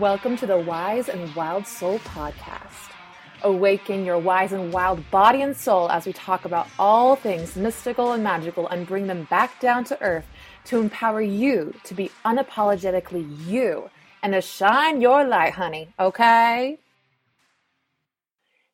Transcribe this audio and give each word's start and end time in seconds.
Welcome 0.00 0.38
to 0.38 0.46
the 0.46 0.56
Wise 0.56 1.10
and 1.10 1.34
Wild 1.34 1.66
Soul 1.66 1.98
podcast. 1.98 2.90
Awaken 3.42 4.06
your 4.06 4.16
wise 4.16 4.50
and 4.54 4.72
wild 4.72 5.10
body 5.10 5.42
and 5.42 5.54
soul 5.54 5.90
as 5.90 6.06
we 6.06 6.14
talk 6.14 6.46
about 6.46 6.68
all 6.78 7.16
things 7.16 7.54
mystical 7.54 8.12
and 8.12 8.24
magical 8.24 8.66
and 8.68 8.86
bring 8.86 9.08
them 9.08 9.24
back 9.24 9.60
down 9.60 9.84
to 9.84 10.00
earth 10.00 10.24
to 10.64 10.80
empower 10.80 11.20
you 11.20 11.74
to 11.84 11.92
be 11.92 12.10
unapologetically 12.24 13.46
you 13.46 13.90
and 14.22 14.32
to 14.32 14.40
shine 14.40 15.02
your 15.02 15.22
light, 15.22 15.52
honey, 15.52 15.90
okay? 16.00 16.78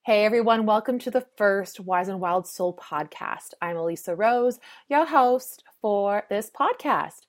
Hey 0.04 0.24
everyone, 0.24 0.64
welcome 0.64 1.00
to 1.00 1.10
the 1.10 1.26
first 1.36 1.80
Wise 1.80 2.06
and 2.06 2.20
Wild 2.20 2.46
Soul 2.46 2.72
podcast. 2.72 3.52
I'm 3.60 3.76
Elisa 3.76 4.14
Rose, 4.14 4.60
your 4.88 5.06
host 5.06 5.64
for 5.82 6.24
this 6.30 6.52
podcast. 6.52 7.25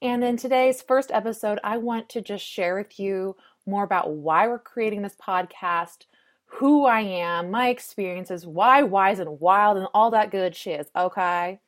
And 0.00 0.22
in 0.22 0.36
today's 0.36 0.80
first 0.80 1.10
episode, 1.12 1.58
I 1.64 1.78
want 1.78 2.08
to 2.10 2.20
just 2.20 2.44
share 2.44 2.76
with 2.76 3.00
you 3.00 3.36
more 3.66 3.82
about 3.82 4.10
why 4.12 4.46
we're 4.46 4.60
creating 4.60 5.02
this 5.02 5.16
podcast, 5.16 6.06
who 6.46 6.86
I 6.86 7.00
am, 7.00 7.50
my 7.50 7.68
experiences, 7.68 8.46
why 8.46 8.82
wise 8.82 9.18
and 9.18 9.40
wild, 9.40 9.76
and 9.76 9.88
all 9.92 10.12
that 10.12 10.30
good 10.30 10.54
shit, 10.54 10.88
okay? 10.96 11.58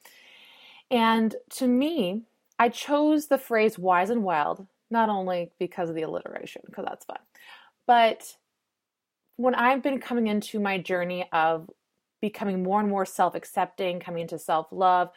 And 0.91 1.35
to 1.57 1.67
me, 1.67 2.23
I 2.59 2.69
chose 2.69 3.27
the 3.27 3.39
phrase 3.39 3.79
wise 3.79 4.11
and 4.11 4.23
wild 4.23 4.67
not 4.91 5.09
only 5.09 5.51
because 5.59 5.89
of 5.89 5.95
the 5.97 6.03
alliteration, 6.03 6.63
because 6.67 6.85
that's 6.85 7.05
fun, 7.05 7.19
but 7.87 8.37
when 9.37 9.55
I've 9.55 9.83
been 9.83 10.01
coming 10.01 10.27
into 10.27 10.61
my 10.61 10.79
journey 10.79 11.29
of 11.33 11.71
becoming 12.21 12.63
more 12.63 12.81
and 12.81 12.89
more 12.89 13.07
self 13.07 13.35
accepting, 13.35 14.01
coming 14.01 14.23
into 14.23 14.39
self 14.39 14.69
love, 14.71 15.11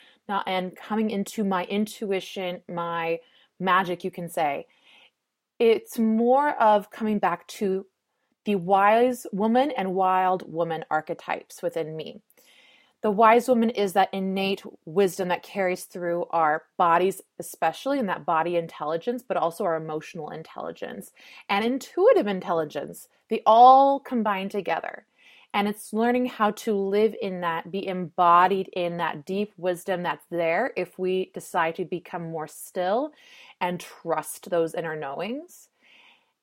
and 0.45 0.75
coming 0.75 1.09
into 1.09 1.44
my 1.44 1.66
intuition, 1.66 2.61
my 2.70 3.20
magic, 3.59 4.03
you 4.03 4.11
can 4.11 4.30
say. 4.30 4.66
It's 5.59 5.99
more 5.99 6.52
of 6.61 6.89
coming 6.89 7.19
back 7.19 7.47
to 7.47 7.86
the 8.45 8.55
wise 8.55 9.25
woman 9.31 9.72
and 9.72 9.94
wild 9.94 10.52
woman 10.52 10.83
archetypes 10.92 11.61
within 11.61 11.95
me. 11.95 12.22
The 13.02 13.11
wise 13.11 13.49
woman 13.49 13.70
is 13.70 13.94
that 13.94 14.14
innate 14.14 14.64
wisdom 14.86 15.27
that 15.27 15.44
carries 15.44 15.83
through 15.83 16.25
our 16.30 16.64
bodies, 16.77 17.22
especially 17.38 17.99
in 17.99 18.05
that 18.05 18.25
body 18.25 18.55
intelligence, 18.55 19.23
but 19.27 19.36
also 19.36 19.66
our 19.66 19.75
emotional 19.75 20.30
intelligence 20.30 21.11
and 21.49 21.66
intuitive 21.66 22.27
intelligence. 22.27 23.09
They 23.30 23.42
all 23.45 23.99
combine 23.99 24.47
together 24.47 25.05
and 25.53 25.67
it's 25.67 25.93
learning 25.93 26.25
how 26.25 26.51
to 26.51 26.73
live 26.73 27.15
in 27.21 27.41
that 27.41 27.71
be 27.71 27.85
embodied 27.85 28.69
in 28.73 28.97
that 28.97 29.25
deep 29.25 29.53
wisdom 29.57 30.01
that's 30.01 30.25
there 30.31 30.73
if 30.75 30.97
we 30.97 31.31
decide 31.33 31.75
to 31.75 31.85
become 31.85 32.31
more 32.31 32.47
still 32.47 33.11
and 33.61 33.79
trust 33.79 34.49
those 34.49 34.73
inner 34.73 34.95
knowings. 34.95 35.69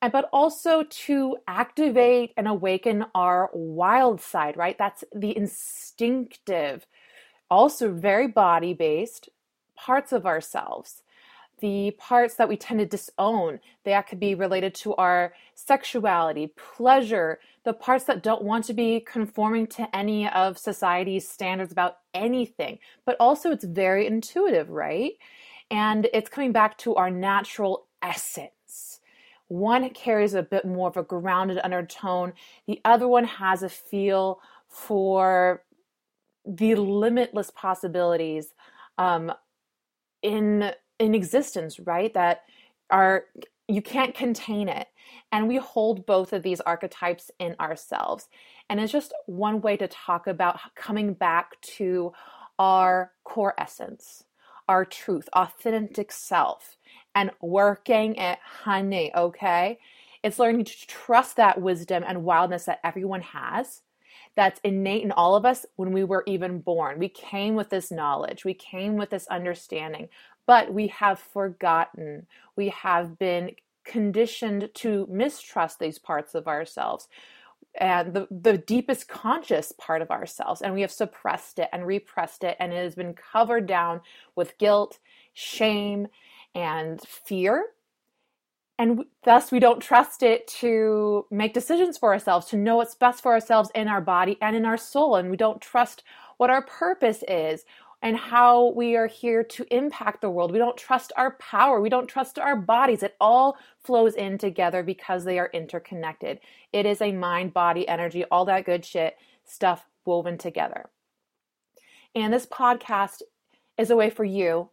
And 0.01 0.11
but 0.11 0.29
also 0.33 0.83
to 0.83 1.37
activate 1.47 2.33
and 2.37 2.47
awaken 2.47 3.05
our 3.13 3.49
wild 3.53 4.21
side 4.21 4.57
right? 4.57 4.77
That's 4.77 5.03
the 5.13 5.35
instinctive 5.35 6.87
also 7.49 7.93
very 7.93 8.27
body 8.27 8.73
based 8.73 9.29
parts 9.75 10.13
of 10.13 10.25
ourselves 10.25 11.03
the 11.61 11.91
parts 11.97 12.35
that 12.35 12.49
we 12.49 12.57
tend 12.57 12.79
to 12.79 12.85
disown. 12.85 13.59
That 13.85 14.07
could 14.07 14.19
be 14.19 14.35
related 14.35 14.75
to 14.75 14.93
our 14.95 15.33
sexuality, 15.55 16.53
pleasure, 16.57 17.39
the 17.63 17.73
parts 17.73 18.05
that 18.05 18.23
don't 18.23 18.43
want 18.43 18.65
to 18.65 18.73
be 18.73 18.99
conforming 18.99 19.67
to 19.67 19.95
any 19.95 20.27
of 20.27 20.57
society's 20.57 21.27
standards 21.27 21.71
about 21.71 21.97
anything. 22.13 22.79
But 23.05 23.15
also, 23.19 23.51
it's 23.51 23.63
very 23.63 24.07
intuitive, 24.07 24.69
right? 24.69 25.13
And 25.69 26.09
it's 26.13 26.29
coming 26.29 26.51
back 26.51 26.77
to 26.79 26.95
our 26.95 27.09
natural 27.09 27.87
essence. 28.01 28.99
One 29.47 29.89
carries 29.91 30.33
a 30.33 30.43
bit 30.43 30.65
more 30.65 30.87
of 30.89 30.97
a 30.97 31.03
grounded 31.03 31.59
undertone, 31.63 32.33
the 32.67 32.81
other 32.83 33.07
one 33.07 33.25
has 33.25 33.63
a 33.63 33.69
feel 33.69 34.39
for 34.67 35.63
the 36.45 36.75
limitless 36.75 37.51
possibilities 37.51 38.53
um, 38.97 39.31
in 40.21 40.71
in 41.01 41.15
existence, 41.15 41.79
right? 41.79 42.13
That 42.13 42.43
are 42.89 43.25
you 43.67 43.81
can't 43.81 44.13
contain 44.13 44.67
it. 44.69 44.87
And 45.31 45.47
we 45.47 45.57
hold 45.57 46.05
both 46.05 46.33
of 46.33 46.43
these 46.43 46.61
archetypes 46.61 47.31
in 47.39 47.55
ourselves. 47.59 48.27
And 48.69 48.79
it's 48.79 48.91
just 48.91 49.13
one 49.27 49.61
way 49.61 49.77
to 49.77 49.87
talk 49.87 50.27
about 50.27 50.59
coming 50.75 51.13
back 51.13 51.59
to 51.77 52.11
our 52.59 53.11
core 53.23 53.53
essence, 53.57 54.25
our 54.67 54.83
truth, 54.83 55.29
authentic 55.33 56.11
self, 56.11 56.77
and 57.15 57.31
working 57.41 58.15
it, 58.15 58.39
honey, 58.63 59.11
okay? 59.15 59.79
It's 60.21 60.37
learning 60.37 60.65
to 60.65 60.87
trust 60.87 61.37
that 61.37 61.61
wisdom 61.61 62.03
and 62.05 62.23
wildness 62.23 62.65
that 62.65 62.81
everyone 62.83 63.21
has 63.21 63.81
that's 64.35 64.61
innate 64.63 65.03
in 65.03 65.11
all 65.11 65.35
of 65.35 65.45
us 65.45 65.65
when 65.75 65.91
we 65.91 66.03
were 66.03 66.23
even 66.25 66.59
born. 66.59 66.99
We 66.99 67.09
came 67.09 67.55
with 67.55 67.69
this 67.69 67.91
knowledge, 67.91 68.45
we 68.45 68.53
came 68.53 68.95
with 68.95 69.09
this 69.09 69.27
understanding, 69.27 70.09
but 70.47 70.73
we 70.73 70.87
have 70.87 71.19
forgotten. 71.19 72.27
We 72.55 72.69
have 72.69 73.17
been 73.17 73.51
conditioned 73.83 74.69
to 74.75 75.07
mistrust 75.09 75.79
these 75.79 75.99
parts 75.99 76.35
of 76.35 76.47
ourselves 76.47 77.07
and 77.75 78.13
the, 78.13 78.27
the 78.29 78.57
deepest 78.57 79.07
conscious 79.07 79.71
part 79.77 80.01
of 80.01 80.11
ourselves 80.11 80.61
and 80.61 80.73
we 80.73 80.81
have 80.81 80.91
suppressed 80.91 81.57
it 81.57 81.69
and 81.71 81.85
repressed 81.85 82.43
it 82.43 82.57
and 82.59 82.73
it 82.73 82.83
has 82.83 82.95
been 82.95 83.13
covered 83.13 83.65
down 83.65 84.01
with 84.35 84.57
guilt 84.57 84.99
shame 85.33 86.07
and 86.53 86.99
fear 87.01 87.65
and 88.77 89.05
thus 89.23 89.51
we 89.51 89.59
don't 89.59 89.79
trust 89.81 90.21
it 90.21 90.47
to 90.47 91.25
make 91.31 91.53
decisions 91.53 91.97
for 91.97 92.11
ourselves 92.11 92.47
to 92.47 92.57
know 92.57 92.75
what's 92.75 92.95
best 92.95 93.23
for 93.23 93.31
ourselves 93.31 93.71
in 93.73 93.87
our 93.87 94.01
body 94.01 94.37
and 94.41 94.55
in 94.55 94.65
our 94.65 94.77
soul 94.77 95.15
and 95.15 95.31
we 95.31 95.37
don't 95.37 95.61
trust 95.61 96.03
what 96.37 96.49
our 96.49 96.63
purpose 96.63 97.23
is 97.27 97.63
and 98.01 98.17
how 98.17 98.71
we 98.71 98.95
are 98.95 99.07
here 99.07 99.43
to 99.43 99.75
impact 99.75 100.21
the 100.21 100.29
world. 100.29 100.51
We 100.51 100.57
don't 100.57 100.77
trust 100.77 101.11
our 101.15 101.31
power. 101.37 101.79
We 101.79 101.89
don't 101.89 102.07
trust 102.07 102.39
our 102.39 102.55
bodies. 102.55 103.03
It 103.03 103.15
all 103.19 103.57
flows 103.83 104.15
in 104.15 104.37
together 104.37 104.81
because 104.81 105.23
they 105.23 105.37
are 105.37 105.49
interconnected. 105.53 106.39
It 106.73 106.85
is 106.85 107.01
a 107.01 107.11
mind, 107.11 107.53
body, 107.53 107.87
energy, 107.87 108.25
all 108.25 108.45
that 108.45 108.65
good 108.65 108.83
shit 108.85 109.17
stuff 109.45 109.85
woven 110.05 110.37
together. 110.37 110.89
And 112.15 112.33
this 112.33 112.45
podcast 112.45 113.21
is 113.77 113.89
a 113.89 113.95
way 113.95 114.09
for 114.09 114.23
you 114.23 114.69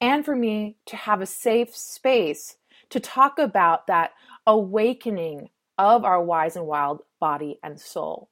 and 0.00 0.24
for 0.24 0.36
me 0.36 0.76
to 0.86 0.96
have 0.96 1.20
a 1.20 1.26
safe 1.26 1.76
space 1.76 2.56
to 2.90 3.00
talk 3.00 3.38
about 3.38 3.86
that 3.88 4.12
awakening 4.46 5.50
of 5.76 6.04
our 6.04 6.22
wise 6.22 6.56
and 6.56 6.66
wild 6.66 7.02
body 7.20 7.58
and 7.62 7.80
soul. 7.80 8.28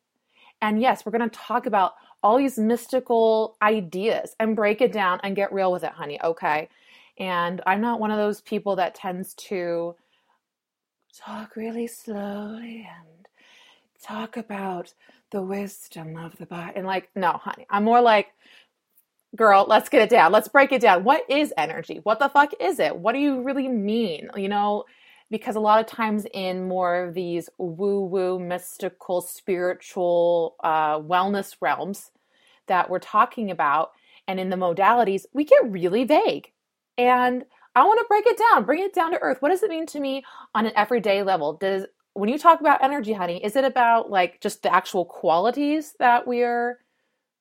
And 0.62 0.80
yes, 0.80 1.04
we're 1.04 1.12
going 1.12 1.28
to 1.28 1.38
talk 1.38 1.66
about 1.66 1.94
all 2.22 2.38
these 2.38 2.58
mystical 2.58 3.56
ideas 3.62 4.34
and 4.40 4.56
break 4.56 4.80
it 4.80 4.92
down 4.92 5.20
and 5.22 5.36
get 5.36 5.52
real 5.52 5.70
with 5.70 5.84
it, 5.84 5.92
honey. 5.92 6.20
Okay. 6.22 6.68
And 7.18 7.62
I'm 7.66 7.80
not 7.80 8.00
one 8.00 8.10
of 8.10 8.18
those 8.18 8.40
people 8.40 8.76
that 8.76 8.94
tends 8.94 9.34
to 9.34 9.94
talk 11.16 11.56
really 11.56 11.86
slowly 11.86 12.88
and 12.88 13.28
talk 14.02 14.36
about 14.36 14.92
the 15.30 15.42
wisdom 15.42 16.16
of 16.16 16.36
the 16.36 16.46
body. 16.46 16.72
And 16.76 16.86
like, 16.86 17.08
no, 17.14 17.32
honey, 17.32 17.66
I'm 17.70 17.84
more 17.84 18.00
like, 18.00 18.28
girl, 19.34 19.64
let's 19.68 19.88
get 19.88 20.02
it 20.02 20.10
down. 20.10 20.32
Let's 20.32 20.48
break 20.48 20.72
it 20.72 20.80
down. 20.80 21.04
What 21.04 21.28
is 21.30 21.52
energy? 21.56 22.00
What 22.02 22.18
the 22.18 22.28
fuck 22.28 22.52
is 22.60 22.78
it? 22.78 22.96
What 22.96 23.12
do 23.12 23.18
you 23.18 23.42
really 23.42 23.68
mean? 23.68 24.30
You 24.36 24.48
know, 24.48 24.84
because 25.30 25.56
a 25.56 25.60
lot 25.60 25.80
of 25.80 25.86
times 25.86 26.26
in 26.32 26.68
more 26.68 27.04
of 27.04 27.14
these 27.14 27.48
woo 27.58 28.04
woo, 28.04 28.38
mystical, 28.38 29.20
spiritual, 29.20 30.56
uh, 30.62 30.98
wellness 31.00 31.56
realms 31.60 32.10
that 32.66 32.90
we're 32.90 32.98
talking 32.98 33.50
about 33.50 33.90
and 34.28 34.40
in 34.40 34.50
the 34.50 34.56
modalities, 34.56 35.24
we 35.32 35.44
get 35.44 35.70
really 35.70 36.04
vague. 36.04 36.52
And 36.98 37.44
I 37.74 37.84
want 37.84 38.00
to 38.00 38.06
break 38.08 38.26
it 38.26 38.38
down, 38.50 38.64
bring 38.64 38.82
it 38.82 38.94
down 38.94 39.12
to 39.12 39.18
earth. 39.18 39.40
What 39.40 39.50
does 39.50 39.62
it 39.62 39.70
mean 39.70 39.86
to 39.86 40.00
me 40.00 40.24
on 40.54 40.66
an 40.66 40.72
everyday 40.76 41.22
level? 41.22 41.54
Does 41.54 41.86
when 42.14 42.30
you 42.30 42.38
talk 42.38 42.60
about 42.60 42.82
energy, 42.82 43.12
honey, 43.12 43.44
is 43.44 43.56
it 43.56 43.64
about 43.64 44.10
like 44.10 44.40
just 44.40 44.62
the 44.62 44.74
actual 44.74 45.04
qualities 45.04 45.94
that 45.98 46.26
we're 46.26 46.78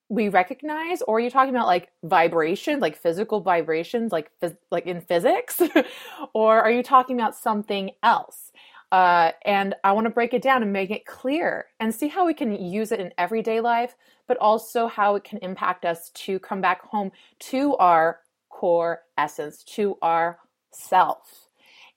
we 0.10 0.30
recognize 0.30 1.02
or 1.02 1.18
are 1.18 1.19
you 1.19 1.30
talking 1.30 1.54
about 1.54 1.66
like 1.66 1.90
vibrations 2.04 2.80
like 2.80 2.96
physical 2.96 3.42
vibrations 3.42 4.12
like 4.12 4.31
phys- 4.42 4.57
like 4.72 4.86
in 4.86 5.02
physics? 5.02 5.62
Or 6.34 6.62
are 6.62 6.72
you 6.72 6.84
talking 6.84 7.19
about 7.19 7.36
something 7.36 7.92
else? 8.04 8.52
Uh, 8.92 9.31
and 9.44 9.74
i 9.84 9.92
want 9.92 10.06
to 10.06 10.12
break 10.12 10.34
it 10.34 10.44
down 10.44 10.62
and 10.62 10.72
make 10.72 10.92
it 10.92 11.07
clear 11.07 11.66
and 11.80 11.94
see 11.94 12.07
how 12.07 12.24
we 12.24 12.36
can 12.36 12.56
use 12.56 12.92
it 12.92 13.00
in 13.00 13.12
everyday 13.18 13.60
life 13.60 13.96
but 14.28 14.38
also 14.38 14.88
how 14.88 15.16
it 15.16 15.24
can 15.24 15.40
impact 15.40 15.86
us 15.86 16.12
to 16.12 16.38
come 16.40 16.62
back 16.62 16.81
home 16.84 17.12
to 17.40 17.75
our 17.78 18.19
core 18.50 19.02
essence 19.18 19.63
to 19.63 19.98
our 20.02 20.40
self 20.72 21.50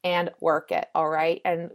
and 0.02 0.31
work 0.40 0.70
it 0.72 0.88
all 0.94 1.08
right? 1.08 1.40
And 1.44 1.70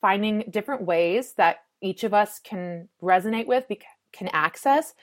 finding 0.00 0.44
different 0.50 0.82
ways 0.82 1.32
that 1.34 1.58
each 1.82 2.04
of 2.04 2.14
us 2.14 2.38
can 2.38 2.88
resonate 3.02 3.46
with 3.46 3.64
can 4.12 4.28
access 4.28 4.94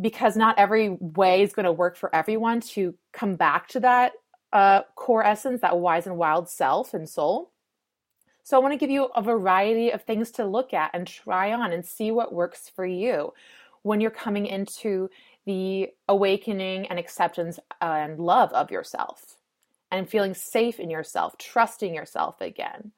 because 0.00 0.36
not 0.36 0.58
every 0.58 0.90
way 0.90 1.42
is 1.42 1.52
going 1.52 1.64
to 1.64 1.72
work 1.72 1.96
for 1.96 2.14
everyone 2.14 2.60
to 2.60 2.94
come 3.12 3.36
back 3.36 3.68
to 3.68 3.80
that 3.80 4.12
uh, 4.52 4.82
core 4.94 5.24
essence, 5.24 5.60
that 5.60 5.78
wise 5.78 6.06
and 6.06 6.16
wild 6.16 6.48
self 6.48 6.94
and 6.94 7.08
soul. 7.08 7.50
So 8.42 8.56
I 8.56 8.60
want 8.60 8.72
to 8.72 8.78
give 8.78 8.90
you 8.90 9.04
a 9.04 9.22
variety 9.22 9.90
of 9.90 10.02
things 10.02 10.30
to 10.32 10.44
look 10.44 10.74
at 10.74 10.90
and 10.92 11.06
try 11.06 11.52
on 11.52 11.72
and 11.72 11.84
see 11.84 12.10
what 12.10 12.34
works 12.34 12.70
for 12.74 12.84
you 12.84 13.32
when 13.82 14.00
you're 14.00 14.10
coming 14.10 14.46
into 14.46 15.08
the 15.46 15.88
awakening 16.08 16.86
and 16.86 16.98
acceptance 16.98 17.58
and 17.80 18.18
love 18.18 18.52
of 18.52 18.70
yourself 18.70 19.36
and 19.90 20.08
feeling 20.08 20.34
safe 20.34 20.80
in 20.80 20.90
yourself, 20.90 21.36
trusting 21.38 21.94
yourself 21.94 22.40
again. 22.40 22.92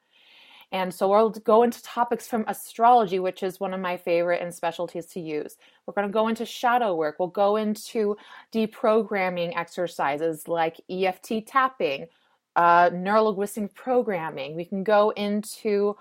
And 0.71 0.93
so 0.93 1.07
we'll 1.07 1.29
go 1.29 1.63
into 1.63 1.81
topics 1.81 2.27
from 2.27 2.43
astrology, 2.47 3.19
which 3.19 3.41
is 3.41 3.59
one 3.59 3.73
of 3.73 3.79
my 3.79 3.95
favorite 3.95 4.41
and 4.41 4.53
specialties 4.53 5.05
to 5.07 5.21
use. 5.21 5.55
We're 5.85 5.93
going 5.93 6.07
to 6.07 6.13
go 6.13 6.27
into 6.27 6.45
shadow 6.45 6.93
work. 6.93 7.15
We'll 7.19 7.29
go 7.29 7.55
into 7.55 8.17
deprogramming 8.53 9.55
exercises 9.55 10.47
like 10.47 10.81
EFT 10.89 11.47
tapping, 11.47 12.07
uh, 12.57 12.89
neurolinguistic 12.89 13.73
programming. 13.75 14.55
We 14.55 14.65
can 14.65 14.83
go 14.83 15.11
into 15.11 15.95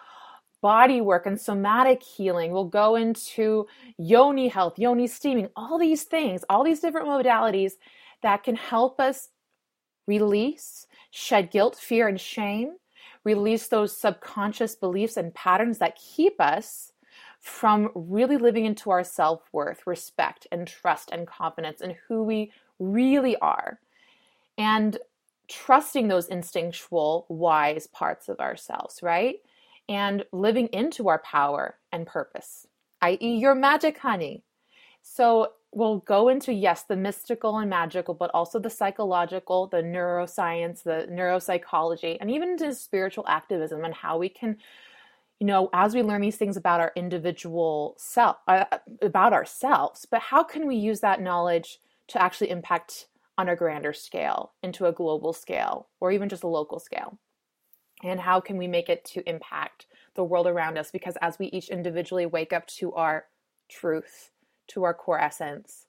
body 0.63 1.01
work 1.01 1.27
and 1.27 1.41
somatic 1.41 2.03
healing. 2.03 2.51
We'll 2.51 2.65
go 2.65 2.97
into 2.97 3.69
yoni 3.99 4.49
health, 4.49 4.81
yoni 4.81 5.07
steaming, 5.07 5.49
all 5.55 5.79
these 5.79 6.03
things, 6.03 6.45
all 6.49 6.65
these 6.65 6.81
different 6.81 7.07
modalities 7.07 7.75
that 8.23 8.43
can 8.43 8.57
help 8.57 8.99
us 8.99 9.29
release, 10.09 10.87
shed 11.13 11.53
guilt, 11.53 11.77
fear, 11.77 12.09
and 12.09 12.21
shame, 12.21 12.73
release 13.27 13.67
those 13.67 13.95
subconscious 13.95 14.77
beliefs 14.77 15.17
and 15.17 15.35
patterns 15.35 15.79
that 15.79 15.99
keep 15.99 16.41
us 16.41 16.93
from 17.41 17.91
really 17.95 18.37
living 18.37 18.65
into 18.65 18.89
our 18.89 19.03
self 19.03 19.43
worth, 19.53 19.85
respect, 19.85 20.47
and 20.53 20.67
trust 20.67 21.11
and 21.11 21.27
confidence 21.27 21.81
in 21.81 21.97
who 22.07 22.23
we 22.23 22.53
really 22.79 23.37
are. 23.39 23.81
And 24.57 24.97
trusting 25.49 26.09
those 26.09 26.29
instinctual, 26.29 27.27
wise 27.29 27.89
parts 27.89 28.29
of 28.29 28.39
ourselves, 28.39 29.01
right? 29.03 29.37
And 29.89 30.25
living 30.33 30.69
into 30.69 31.09
our 31.09 31.19
power 31.19 31.79
and 31.93 32.07
purpose, 32.07 32.67
i.e., 33.03 33.39
your 33.39 33.55
magic, 33.55 33.99
honey. 33.99 34.45
So 35.03 35.53
we'll 35.77 35.99
go 35.99 36.29
into, 36.29 36.53
yes, 36.53 36.83
the 36.85 36.97
mystical 36.97 37.59
and 37.59 37.69
magical, 37.69 38.15
but 38.15 38.31
also 38.33 38.59
the 38.59 38.71
psychological, 38.71 39.67
the 39.67 39.83
neuroscience, 39.83 40.83
the 40.83 41.07
neuropsychology, 41.11 42.17
and 42.21 42.31
even 42.31 42.51
into 42.51 42.75
spiritual 42.75 43.25
activism 43.29 43.85
and 43.85 43.95
how 43.95 44.19
we 44.19 44.29
can 44.29 44.57
you 45.39 45.47
know 45.47 45.69
as 45.75 45.95
we 45.95 46.03
learn 46.03 46.23
these 46.23 46.37
things 46.37 46.57
about 46.57 46.81
our 46.81 46.93
individual 46.97 47.95
self 47.99 48.37
uh, 48.49 48.65
about 49.03 49.35
ourselves 49.35 50.07
but 50.11 50.23
how 50.23 50.43
can 50.43 50.67
we 50.67 50.77
use 50.77 51.01
that 51.01 51.21
knowledge 51.21 51.79
to 52.09 52.23
actually 52.23 52.49
impact 52.49 53.09
on 53.39 53.49
a 53.49 53.57
grander 53.57 53.93
scale 53.93 54.53
into 54.63 54.87
a 54.87 54.93
global 54.93 55.33
scale 55.33 55.89
or 56.01 56.11
even 56.11 56.29
just 56.29 56.43
a 56.43 56.49
local 56.49 56.79
scale? 56.79 57.19
And 58.03 58.21
how 58.21 58.41
can 58.41 58.57
we 58.57 58.67
make 58.67 58.89
it 58.89 59.05
to 59.07 59.29
impact 59.29 59.87
the 60.15 60.25
world 60.25 60.47
around 60.47 60.79
us? 60.79 60.91
Because 60.91 61.17
as 61.21 61.39
we 61.39 61.47
each 61.47 61.69
individually 61.69 62.27
wake 62.27 62.53
up 62.53 62.67
to 62.79 62.93
our 62.95 63.25
truth, 63.69 64.31
to 64.69 64.85
our 64.85 64.95
core 64.95 65.21
essence, 65.21 65.87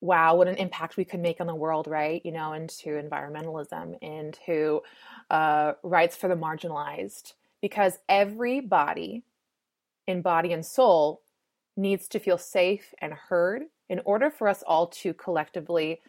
wow, 0.00 0.36
what 0.36 0.48
an 0.48 0.56
impact 0.56 0.96
we 0.96 1.04
could 1.04 1.20
make 1.20 1.40
on 1.40 1.46
the 1.46 1.54
world, 1.54 1.86
right? 1.86 2.24
You 2.24 2.32
know, 2.32 2.52
into 2.52 2.90
environmentalism, 2.90 3.98
into 4.02 4.82
uh, 5.30 5.72
rights 5.82 6.16
for 6.16 6.28
the 6.28 6.36
marginalized. 6.36 7.34
Because 7.62 7.98
everybody 8.08 9.22
in 10.06 10.22
body 10.22 10.52
and 10.52 10.64
soul 10.64 11.22
needs 11.76 12.08
to 12.08 12.18
feel 12.18 12.38
safe 12.38 12.94
and 13.00 13.12
heard 13.12 13.62
in 13.88 14.00
order 14.04 14.30
for 14.30 14.48
us 14.48 14.62
all 14.66 14.86
to 14.88 15.14
collectively 15.14 16.00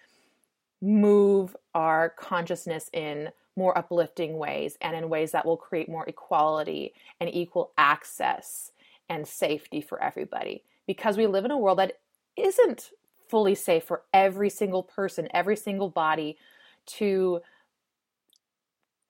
move 0.82 1.56
our 1.74 2.10
consciousness 2.10 2.90
in 2.94 3.30
more 3.56 3.76
uplifting 3.78 4.38
ways 4.38 4.78
and 4.82 4.96
in 4.96 5.10
ways 5.10 5.32
that 5.32 5.46
will 5.46 5.58
create 5.58 5.90
more 5.90 6.06
equality 6.08 6.94
and 7.20 7.34
equal 7.34 7.72
access 7.78 8.72
and 9.10 9.28
safety 9.28 9.82
for 9.82 10.02
everybody. 10.02 10.64
Because 10.88 11.18
we 11.18 11.28
live 11.28 11.46
in 11.46 11.52
a 11.52 11.58
world 11.58 11.80
that 11.80 12.00
isn't 12.36 12.92
fully 13.30 13.56
safe 13.56 13.84
for 13.84 14.04
every 14.14 14.50
single 14.50 14.84
person, 14.84 15.28
every 15.34 15.56
single 15.56 15.90
body 15.90 16.38
to 16.86 17.42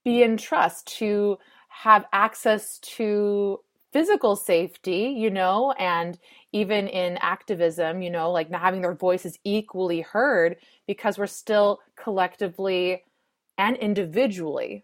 be 0.03 0.24
in 0.24 0.38
trust, 0.38 0.88
to 0.97 1.38
have 1.69 2.06
access 2.12 2.79
to 2.79 3.59
physical 3.94 4.35
safety, 4.35 5.13
you 5.18 5.29
know, 5.29 5.71
and 5.74 6.18
even 6.51 6.88
in 6.88 7.18
activism, 7.18 8.01
you 8.01 8.09
know, 8.09 8.31
like 8.31 8.50
not 8.50 8.62
having 8.62 8.81
their 8.81 8.95
voices 8.95 9.38
equally 9.44 10.01
heard 10.01 10.57
because 10.88 11.18
we're 11.18 11.27
still 11.27 11.79
collectively 11.95 13.03
and 13.57 13.77
individually 13.77 14.83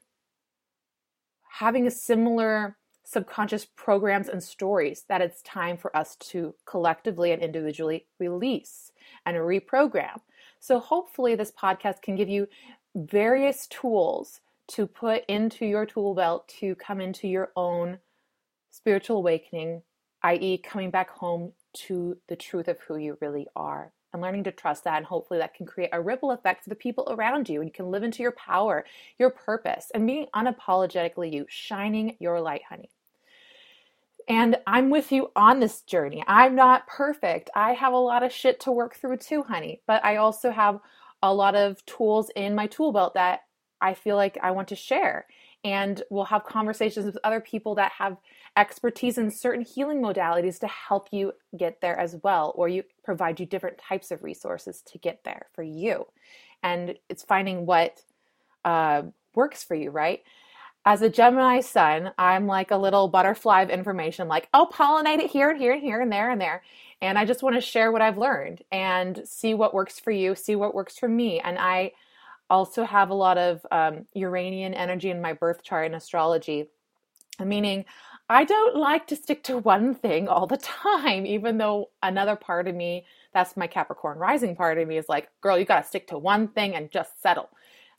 having 1.49 1.85
a 1.85 1.91
similar 1.91 2.75
subconscious 3.13 3.65
programs 3.75 4.27
and 4.27 4.43
stories 4.43 5.05
that 5.07 5.21
it's 5.21 5.41
time 5.43 5.77
for 5.77 5.95
us 5.95 6.15
to 6.17 6.55
collectively 6.65 7.31
and 7.31 7.41
individually 7.41 8.07
release 8.19 8.91
and 9.25 9.37
reprogram. 9.37 10.19
So, 10.59 10.79
hopefully, 10.79 11.35
this 11.35 11.51
podcast 11.51 12.01
can 12.01 12.15
give 12.15 12.29
you 12.29 12.47
various 12.95 13.67
tools 13.67 14.41
to 14.69 14.87
put 14.87 15.23
into 15.27 15.65
your 15.65 15.85
tool 15.85 16.15
belt 16.15 16.47
to 16.59 16.75
come 16.75 17.01
into 17.01 17.27
your 17.27 17.51
own 17.55 17.99
spiritual 18.71 19.17
awakening, 19.17 19.83
i.e., 20.23 20.57
coming 20.57 20.89
back 20.89 21.09
home 21.09 21.53
to 21.73 22.17
the 22.27 22.35
truth 22.35 22.67
of 22.67 22.79
who 22.81 22.97
you 22.97 23.17
really 23.21 23.47
are 23.55 23.91
and 24.13 24.21
learning 24.21 24.43
to 24.45 24.51
trust 24.51 24.83
that. 24.83 24.97
And 24.97 25.05
hopefully, 25.05 25.39
that 25.39 25.53
can 25.53 25.65
create 25.65 25.89
a 25.91 26.01
ripple 26.01 26.31
effect 26.31 26.63
for 26.63 26.69
the 26.69 26.75
people 26.75 27.07
around 27.09 27.49
you. 27.49 27.59
And 27.59 27.67
you 27.67 27.73
can 27.73 27.91
live 27.91 28.03
into 28.03 28.23
your 28.23 28.31
power, 28.31 28.85
your 29.19 29.31
purpose, 29.31 29.91
and 29.93 30.07
being 30.07 30.27
unapologetically 30.35 31.33
you, 31.33 31.45
shining 31.49 32.15
your 32.19 32.39
light, 32.39 32.61
honey. 32.69 32.89
And 34.27 34.57
I'm 34.67 34.89
with 34.89 35.11
you 35.11 35.31
on 35.35 35.59
this 35.59 35.81
journey. 35.81 36.23
I'm 36.27 36.55
not 36.55 36.87
perfect. 36.87 37.49
I 37.55 37.73
have 37.73 37.93
a 37.93 37.97
lot 37.97 38.23
of 38.23 38.31
shit 38.31 38.59
to 38.61 38.71
work 38.71 38.95
through 38.95 39.17
too, 39.17 39.43
honey. 39.43 39.81
But 39.85 40.03
I 40.05 40.17
also 40.17 40.51
have 40.51 40.79
a 41.21 41.33
lot 41.33 41.55
of 41.55 41.85
tools 41.85 42.31
in 42.35 42.55
my 42.55 42.67
tool 42.67 42.91
belt 42.91 43.13
that 43.15 43.41
I 43.81 43.93
feel 43.93 44.15
like 44.15 44.37
I 44.41 44.51
want 44.51 44.69
to 44.69 44.75
share 44.75 45.25
and 45.63 46.03
we'll 46.09 46.25
have 46.25 46.43
conversations 46.43 47.05
with 47.05 47.17
other 47.23 47.39
people 47.39 47.75
that 47.75 47.91
have 47.97 48.17
expertise 48.57 49.17
in 49.17 49.31
certain 49.31 49.63
healing 49.63 50.01
modalities 50.01 50.59
to 50.59 50.67
help 50.67 51.07
you 51.11 51.33
get 51.57 51.81
there 51.81 51.97
as 51.97 52.17
well 52.23 52.53
or 52.55 52.67
you 52.67 52.83
provide 53.03 53.39
you 53.39 53.45
different 53.45 53.77
types 53.77 54.11
of 54.11 54.23
resources 54.23 54.81
to 54.81 54.97
get 54.97 55.23
there 55.23 55.47
for 55.53 55.63
you 55.63 56.05
and 56.61 56.95
it's 57.09 57.23
finding 57.23 57.65
what 57.65 58.01
uh, 58.65 59.01
works 59.35 59.63
for 59.63 59.75
you 59.75 59.89
right 59.89 60.23
as 60.85 61.01
a 61.01 61.09
gemini 61.09 61.59
sun 61.59 62.11
i'm 62.17 62.47
like 62.47 62.71
a 62.71 62.77
little 62.77 63.07
butterfly 63.07 63.61
of 63.61 63.69
information 63.69 64.27
like 64.27 64.49
oh 64.53 64.67
pollinate 64.71 65.19
it 65.19 65.29
here 65.29 65.49
and 65.49 65.59
here 65.59 65.73
and 65.73 65.81
here 65.81 66.01
and 66.01 66.11
there 66.11 66.29
and 66.29 66.41
there 66.41 66.63
and 67.01 67.17
i 67.17 67.25
just 67.25 67.43
want 67.43 67.55
to 67.55 67.61
share 67.61 67.91
what 67.91 68.01
i've 68.01 68.17
learned 68.17 68.63
and 68.71 69.21
see 69.25 69.53
what 69.53 69.73
works 69.73 69.99
for 69.99 70.11
you 70.11 70.35
see 70.35 70.55
what 70.55 70.75
works 70.75 70.97
for 70.97 71.07
me 71.07 71.39
and 71.39 71.57
i 71.57 71.91
also 72.49 72.83
have 72.83 73.09
a 73.09 73.15
lot 73.15 73.37
of 73.37 73.65
um, 73.71 74.05
Uranian 74.13 74.73
energy 74.73 75.09
in 75.09 75.21
my 75.21 75.33
birth 75.33 75.63
chart 75.63 75.87
in 75.87 75.95
astrology, 75.95 76.69
meaning 77.43 77.85
I 78.29 78.43
don't 78.45 78.75
like 78.75 79.07
to 79.07 79.15
stick 79.15 79.43
to 79.45 79.57
one 79.57 79.95
thing 79.95 80.27
all 80.27 80.47
the 80.47 80.57
time, 80.57 81.25
even 81.25 81.57
though 81.57 81.89
another 82.01 82.35
part 82.35 82.67
of 82.67 82.75
me, 82.75 83.05
that's 83.33 83.57
my 83.57 83.67
Capricorn 83.67 84.17
rising 84.17 84.55
part 84.55 84.77
of 84.77 84.87
me, 84.87 84.97
is 84.97 85.09
like, 85.09 85.29
girl, 85.41 85.57
you 85.57 85.65
got 85.65 85.81
to 85.81 85.87
stick 85.87 86.07
to 86.07 86.17
one 86.17 86.47
thing 86.47 86.75
and 86.75 86.91
just 86.91 87.21
settle. 87.21 87.49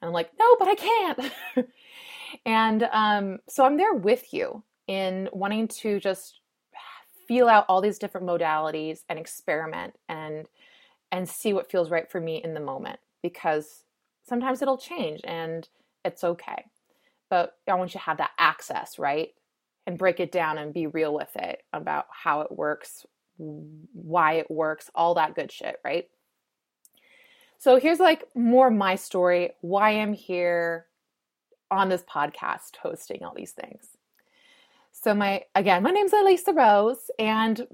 And 0.01 0.09
I'm 0.09 0.15
like, 0.15 0.31
no, 0.39 0.57
but 0.59 0.69
I 0.69 0.75
can't. 0.75 1.33
and 2.45 2.89
um, 2.93 3.39
so 3.49 3.65
I'm 3.65 3.77
there 3.77 3.95
with 3.95 4.33
you 4.33 4.63
in 4.87 5.29
wanting 5.33 5.69
to 5.69 6.01
just 6.01 6.41
feel 7.27 7.49
out 7.49 7.65
all 7.69 7.81
these 7.81 7.99
different 7.99 8.27
modalities 8.27 9.01
and 9.09 9.19
experiment 9.19 9.95
and 10.09 10.47
and 11.11 11.29
see 11.29 11.53
what 11.53 11.71
feels 11.71 11.91
right 11.91 12.11
for 12.11 12.21
me 12.21 12.43
in 12.43 12.55
the 12.55 12.61
moment 12.61 12.99
because 13.23 13.85
sometimes 14.25 14.61
it'll 14.61 14.79
change 14.79 15.21
and 15.25 15.69
it's 16.05 16.25
okay. 16.25 16.65
But 17.31 17.55
I 17.69 17.75
want 17.75 17.95
you 17.95 18.01
to 18.01 18.05
have 18.05 18.19
that 18.19 18.33
access, 18.39 18.99
right? 18.99 19.29
And 19.87 19.97
break 19.99 20.19
it 20.19 20.33
down 20.33 20.59
and 20.59 20.75
be 20.75 20.87
real 20.87 21.15
with 21.15 21.35
it 21.37 21.63
about 21.73 22.07
how 22.11 22.41
it 22.41 22.51
works, 22.51 23.07
why 23.37 24.35
it 24.35 24.51
works, 24.51 24.91
all 24.95 25.15
that 25.15 25.35
good 25.35 25.53
shit, 25.53 25.77
right? 25.85 26.09
So 27.59 27.79
here's 27.79 28.01
like 28.01 28.25
more 28.35 28.71
my 28.71 28.97
story, 28.97 29.53
why 29.61 30.01
I'm 30.01 30.15
here 30.15 30.87
on 31.75 31.89
this 31.89 32.03
podcast 32.03 32.77
hosting 32.83 33.23
all 33.25 33.35
these 33.35 33.53
things. 33.53 33.89
So 34.93 35.15
my 35.15 35.45
again, 35.55 35.83
my 35.83 35.91
name's 35.91 36.13
Elisa 36.13 36.53
Rose 36.53 37.11
and 37.19 37.67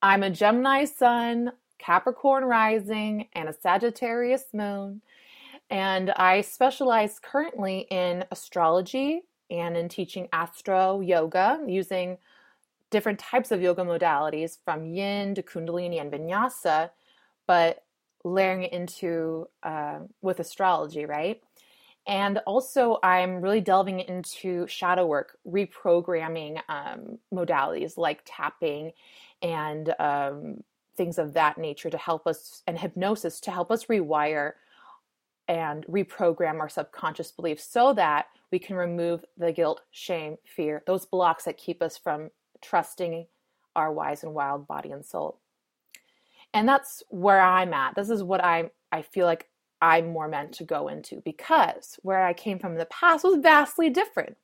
I'm 0.00 0.22
a 0.22 0.30
Gemini 0.30 0.84
sun, 0.84 1.52
Capricorn 1.78 2.44
rising, 2.44 3.28
and 3.32 3.48
a 3.48 3.52
Sagittarius 3.52 4.44
moon. 4.52 5.02
And 5.70 6.10
I 6.10 6.42
specialize 6.42 7.18
currently 7.18 7.86
in 7.90 8.24
astrology 8.30 9.22
and 9.50 9.76
in 9.76 9.88
teaching 9.88 10.28
astro 10.32 11.00
yoga 11.00 11.60
using 11.66 12.18
different 12.90 13.18
types 13.18 13.50
of 13.50 13.60
yoga 13.60 13.82
modalities 13.82 14.58
from 14.64 14.86
yin 14.86 15.34
to 15.34 15.42
kundalini 15.42 16.00
and 16.00 16.12
vinyasa, 16.12 16.90
but 17.46 17.84
layering 18.24 18.62
it 18.62 18.72
into 18.72 19.48
uh, 19.62 19.98
with 20.22 20.40
astrology, 20.40 21.04
right? 21.04 21.42
And 22.08 22.38
also, 22.46 22.98
I'm 23.02 23.42
really 23.42 23.60
delving 23.60 24.00
into 24.00 24.66
shadow 24.66 25.06
work, 25.06 25.36
reprogramming 25.46 26.58
um, 26.70 27.18
modalities 27.32 27.98
like 27.98 28.22
tapping 28.24 28.92
and 29.42 29.94
um, 30.00 30.64
things 30.96 31.18
of 31.18 31.34
that 31.34 31.58
nature 31.58 31.90
to 31.90 31.98
help 31.98 32.26
us, 32.26 32.62
and 32.66 32.78
hypnosis 32.78 33.40
to 33.40 33.50
help 33.50 33.70
us 33.70 33.84
rewire 33.84 34.52
and 35.48 35.86
reprogram 35.86 36.60
our 36.60 36.68
subconscious 36.68 37.30
beliefs 37.30 37.64
so 37.64 37.92
that 37.92 38.26
we 38.50 38.58
can 38.58 38.76
remove 38.76 39.22
the 39.36 39.52
guilt, 39.52 39.82
shame, 39.90 40.36
fear, 40.44 40.82
those 40.86 41.04
blocks 41.04 41.44
that 41.44 41.58
keep 41.58 41.82
us 41.82 41.98
from 41.98 42.30
trusting 42.62 43.26
our 43.76 43.92
wise 43.92 44.22
and 44.24 44.32
wild 44.32 44.66
body 44.66 44.90
and 44.92 45.04
soul. 45.04 45.38
And 46.54 46.66
that's 46.66 47.02
where 47.10 47.40
I'm 47.40 47.74
at. 47.74 47.94
This 47.94 48.08
is 48.08 48.22
what 48.22 48.42
I 48.42 48.70
I 48.90 49.02
feel 49.02 49.26
like 49.26 49.48
I'm 49.80 50.08
more 50.08 50.28
meant 50.28 50.52
to 50.54 50.64
go 50.64 50.88
into 50.88 51.20
because 51.24 51.98
where 52.02 52.24
I 52.24 52.32
came 52.32 52.58
from 52.58 52.72
in 52.72 52.78
the 52.78 52.86
past 52.86 53.24
was 53.24 53.38
vastly 53.40 53.90
different. 53.90 54.36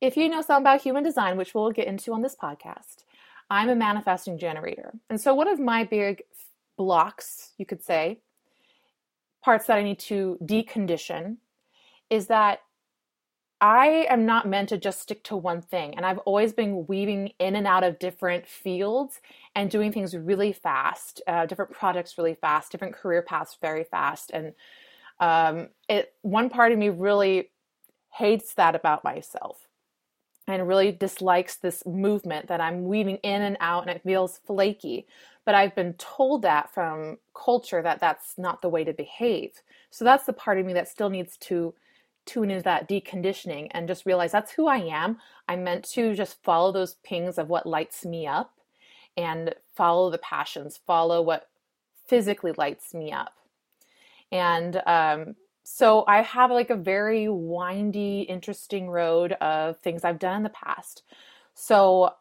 If 0.00 0.16
you 0.16 0.28
know 0.28 0.42
something 0.42 0.62
about 0.62 0.82
human 0.82 1.02
design, 1.02 1.36
which 1.36 1.54
we'll 1.54 1.70
get 1.70 1.88
into 1.88 2.12
on 2.12 2.22
this 2.22 2.36
podcast, 2.36 3.04
I'm 3.50 3.68
a 3.68 3.74
manifesting 3.74 4.38
generator. 4.38 4.92
And 5.08 5.20
so 5.20 5.34
one 5.34 5.48
of 5.48 5.58
my 5.58 5.84
big 5.84 6.22
blocks, 6.76 7.52
you 7.58 7.66
could 7.66 7.82
say, 7.82 8.20
parts 9.42 9.66
that 9.66 9.78
I 9.78 9.82
need 9.82 9.98
to 10.00 10.38
decondition 10.42 11.38
is 12.10 12.26
that 12.26 12.60
I 13.60 14.06
am 14.08 14.24
not 14.24 14.46
meant 14.46 14.68
to 14.68 14.78
just 14.78 15.00
stick 15.00 15.24
to 15.24 15.36
one 15.36 15.62
thing. 15.62 15.96
And 15.96 16.06
I've 16.06 16.18
always 16.18 16.52
been 16.52 16.86
weaving 16.86 17.32
in 17.40 17.56
and 17.56 17.66
out 17.66 17.82
of 17.82 17.98
different 17.98 18.46
fields 18.46 19.20
and 19.54 19.70
doing 19.70 19.92
things 19.92 20.16
really 20.16 20.52
fast, 20.52 21.20
uh, 21.26 21.46
different 21.46 21.72
projects 21.72 22.16
really 22.16 22.34
fast, 22.34 22.70
different 22.70 22.94
career 22.94 23.22
paths 23.22 23.56
very 23.60 23.82
fast. 23.82 24.30
And 24.32 24.54
um, 25.18 25.68
it 25.88 26.14
one 26.22 26.50
part 26.50 26.70
of 26.70 26.78
me 26.78 26.88
really 26.88 27.50
hates 28.12 28.54
that 28.54 28.76
about 28.76 29.02
myself 29.02 29.66
and 30.46 30.66
really 30.66 30.92
dislikes 30.92 31.56
this 31.56 31.84
movement 31.84 32.46
that 32.46 32.60
I'm 32.60 32.84
weaving 32.84 33.16
in 33.18 33.42
and 33.42 33.56
out 33.60 33.82
and 33.82 33.90
it 33.90 34.02
feels 34.02 34.38
flaky. 34.46 35.06
But 35.44 35.54
I've 35.54 35.74
been 35.74 35.94
told 35.94 36.42
that 36.42 36.72
from 36.72 37.18
culture 37.34 37.82
that 37.82 38.00
that's 38.00 38.38
not 38.38 38.62
the 38.62 38.68
way 38.68 38.84
to 38.84 38.92
behave. 38.92 39.52
So 39.90 40.04
that's 40.04 40.26
the 40.26 40.32
part 40.32 40.58
of 40.58 40.66
me 40.66 40.74
that 40.74 40.88
still 40.88 41.10
needs 41.10 41.36
to 41.38 41.74
tune 42.28 42.50
into 42.50 42.62
that 42.62 42.88
deconditioning 42.88 43.68
and 43.72 43.88
just 43.88 44.06
realize 44.06 44.32
that's 44.32 44.52
who 44.52 44.68
I 44.68 44.78
am. 44.78 45.18
I'm 45.48 45.64
meant 45.64 45.84
to 45.92 46.14
just 46.14 46.42
follow 46.42 46.70
those 46.70 46.96
pings 47.02 47.38
of 47.38 47.48
what 47.48 47.66
lights 47.66 48.04
me 48.04 48.26
up 48.26 48.52
and 49.16 49.54
follow 49.74 50.10
the 50.10 50.18
passions, 50.18 50.78
follow 50.86 51.20
what 51.22 51.48
physically 52.06 52.52
lights 52.56 52.94
me 52.94 53.12
up. 53.12 53.32
And 54.30 54.80
um, 54.86 55.34
so 55.64 56.04
I 56.06 56.22
have 56.22 56.50
like 56.50 56.70
a 56.70 56.76
very 56.76 57.28
windy, 57.28 58.22
interesting 58.22 58.88
road 58.88 59.32
of 59.32 59.78
things 59.78 60.04
I've 60.04 60.18
done 60.18 60.36
in 60.36 60.42
the 60.42 60.50
past. 60.50 61.02
So 61.54 62.14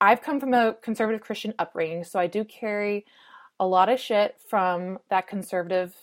I've 0.00 0.22
come 0.22 0.40
from 0.40 0.52
a 0.52 0.74
conservative 0.82 1.22
Christian 1.22 1.54
upbringing, 1.58 2.04
so 2.04 2.18
I 2.18 2.26
do 2.26 2.44
carry 2.44 3.06
a 3.58 3.66
lot 3.66 3.88
of 3.88 3.98
shit 3.98 4.36
from 4.48 4.98
that 5.08 5.26
conservative 5.26 5.94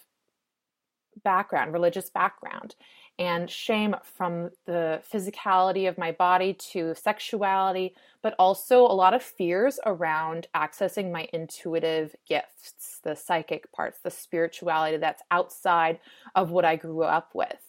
background, 1.23 1.73
religious 1.73 2.09
background 2.09 2.75
and 3.19 3.49
shame 3.49 3.95
from 4.03 4.49
the 4.65 5.01
physicality 5.11 5.87
of 5.87 5.97
my 5.97 6.11
body 6.11 6.53
to 6.53 6.95
sexuality, 6.95 7.93
but 8.21 8.33
also 8.39 8.79
a 8.79 8.93
lot 8.93 9.13
of 9.13 9.21
fears 9.21 9.79
around 9.85 10.47
accessing 10.55 11.11
my 11.11 11.27
intuitive 11.31 12.15
gifts, 12.27 12.99
the 13.03 13.15
psychic 13.15 13.71
parts, 13.71 13.99
the 14.03 14.09
spirituality 14.09 14.97
that's 14.97 15.21
outside 15.29 15.99
of 16.35 16.49
what 16.49 16.65
I 16.65 16.75
grew 16.75 17.03
up 17.03 17.29
with. 17.35 17.61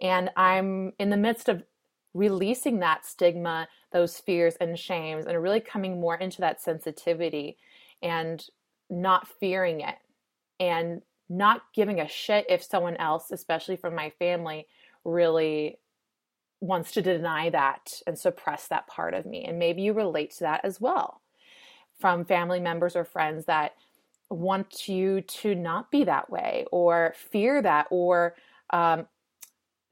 And 0.00 0.30
I'm 0.36 0.92
in 0.98 1.10
the 1.10 1.16
midst 1.16 1.48
of 1.48 1.62
releasing 2.12 2.80
that 2.80 3.06
stigma, 3.06 3.68
those 3.90 4.18
fears 4.18 4.54
and 4.60 4.78
shames, 4.78 5.26
and 5.26 5.42
really 5.42 5.60
coming 5.60 6.00
more 6.00 6.16
into 6.16 6.40
that 6.42 6.60
sensitivity 6.60 7.56
and 8.02 8.44
not 8.90 9.26
fearing 9.26 9.80
it 9.80 9.96
and 10.60 11.02
not 11.28 11.62
giving 11.74 12.00
a 12.00 12.08
shit 12.08 12.46
if 12.48 12.62
someone 12.62 12.96
else, 12.96 13.30
especially 13.30 13.76
from 13.76 13.94
my 13.94 14.10
family, 14.18 14.66
really 15.04 15.78
wants 16.60 16.92
to 16.92 17.02
deny 17.02 17.50
that 17.50 18.00
and 18.06 18.18
suppress 18.18 18.68
that 18.68 18.86
part 18.86 19.14
of 19.14 19.26
me. 19.26 19.44
And 19.44 19.58
maybe 19.58 19.82
you 19.82 19.92
relate 19.92 20.30
to 20.32 20.40
that 20.40 20.60
as 20.64 20.80
well 20.80 21.20
from 22.00 22.24
family 22.24 22.60
members 22.60 22.96
or 22.96 23.04
friends 23.04 23.46
that 23.46 23.74
want 24.30 24.88
you 24.88 25.20
to 25.20 25.54
not 25.54 25.90
be 25.90 26.04
that 26.04 26.30
way 26.30 26.64
or 26.72 27.14
fear 27.16 27.62
that 27.62 27.86
or 27.90 28.34
um, 28.70 29.06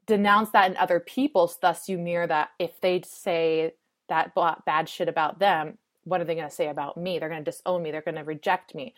denounce 0.05 0.49
that 0.49 0.69
in 0.69 0.77
other 0.77 0.99
people. 0.99 1.47
So 1.47 1.57
thus, 1.61 1.87
you 1.87 1.97
mirror 1.97 2.27
that 2.27 2.49
if 2.59 2.81
they 2.81 3.01
say 3.05 3.73
that 4.09 4.33
bad 4.65 4.89
shit 4.89 5.07
about 5.07 5.39
them, 5.39 5.77
what 6.03 6.19
are 6.19 6.25
they 6.25 6.35
going 6.35 6.49
to 6.49 6.53
say 6.53 6.67
about 6.67 6.97
me? 6.97 7.19
They're 7.19 7.29
going 7.29 7.43
to 7.43 7.51
disown 7.51 7.81
me. 7.81 7.91
They're 7.91 8.01
going 8.01 8.15
to 8.15 8.23
reject 8.23 8.75
me. 8.75 8.93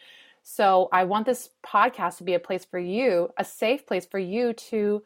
So 0.48 0.90
I 0.92 1.06
want 1.06 1.26
this 1.26 1.50
podcast 1.66 2.18
to 2.18 2.24
be 2.24 2.36
a 2.36 2.40
place 2.40 2.64
for 2.64 2.78
you, 2.78 3.32
a 3.36 3.44
safe 3.44 3.88
place 3.88 4.06
for 4.06 4.20
you 4.20 4.54
to 4.54 5.02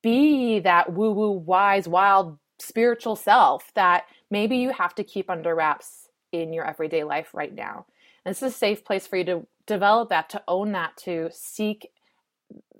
be 0.00 0.60
that 0.60 0.92
woo 0.92 1.10
woo, 1.10 1.32
wise, 1.32 1.88
wild, 1.88 2.38
spiritual 2.60 3.16
self 3.16 3.74
that 3.74 4.04
maybe 4.30 4.58
you 4.58 4.70
have 4.70 4.94
to 4.94 5.02
keep 5.02 5.28
under 5.28 5.56
wraps 5.56 6.06
in 6.30 6.52
your 6.52 6.64
everyday 6.64 7.02
life 7.02 7.34
right 7.34 7.52
now. 7.52 7.84
And 8.24 8.32
this 8.32 8.44
is 8.44 8.54
a 8.54 8.56
safe 8.56 8.84
place 8.84 9.08
for 9.08 9.16
you 9.16 9.24
to 9.24 9.46
develop 9.66 10.10
that, 10.10 10.30
to 10.30 10.42
own 10.46 10.70
that, 10.70 10.96
to 10.98 11.28
seek 11.32 11.90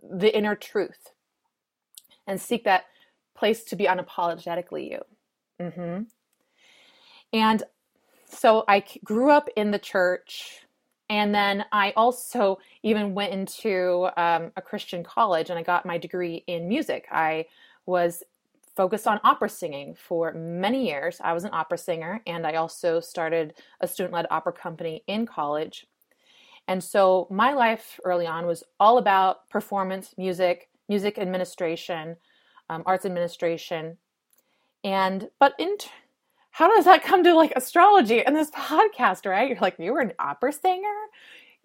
the 0.00 0.34
inner 0.34 0.54
truth 0.54 1.10
and 2.24 2.40
seek 2.40 2.62
that 2.64 2.84
place 3.34 3.64
to 3.64 3.74
be 3.74 3.86
unapologetically 3.86 4.92
you. 4.92 5.00
Mm-hmm. 5.60 6.02
And 7.32 7.62
so 8.26 8.62
I 8.68 8.84
grew 9.02 9.30
up 9.30 9.48
in 9.56 9.72
the 9.72 9.80
church 9.80 10.60
and 11.12 11.34
then 11.34 11.66
I 11.72 11.92
also 11.94 12.58
even 12.82 13.12
went 13.12 13.34
into 13.34 14.08
um, 14.16 14.50
a 14.56 14.62
Christian 14.62 15.04
college 15.04 15.50
and 15.50 15.58
I 15.58 15.62
got 15.62 15.84
my 15.84 15.98
degree 15.98 16.42
in 16.46 16.66
music. 16.66 17.06
I 17.12 17.44
was 17.84 18.22
focused 18.76 19.06
on 19.06 19.20
opera 19.22 19.50
singing 19.50 19.94
for 19.94 20.32
many 20.32 20.88
years. 20.88 21.20
I 21.22 21.34
was 21.34 21.44
an 21.44 21.50
opera 21.52 21.76
singer 21.76 22.22
and 22.26 22.46
I 22.46 22.54
also 22.54 22.98
started 22.98 23.52
a 23.82 23.86
student 23.86 24.14
led 24.14 24.26
opera 24.30 24.54
company 24.54 25.04
in 25.06 25.26
college. 25.26 25.86
And 26.66 26.82
so 26.82 27.26
my 27.30 27.52
life 27.52 28.00
early 28.04 28.26
on 28.26 28.46
was 28.46 28.64
all 28.80 28.96
about 28.96 29.50
performance, 29.50 30.14
music, 30.16 30.70
music 30.88 31.18
administration, 31.18 32.16
um, 32.70 32.84
arts 32.86 33.04
administration. 33.04 33.98
And, 34.82 35.28
but 35.38 35.52
in, 35.58 35.76
how 36.52 36.68
does 36.74 36.84
that 36.84 37.02
come 37.02 37.24
to 37.24 37.34
like 37.34 37.52
astrology 37.56 38.24
and 38.24 38.36
this 38.36 38.50
podcast, 38.50 39.24
right? 39.28 39.48
You're 39.48 39.58
like, 39.58 39.76
you 39.78 39.92
were 39.92 40.00
an 40.00 40.12
opera 40.18 40.52
singer? 40.52 40.86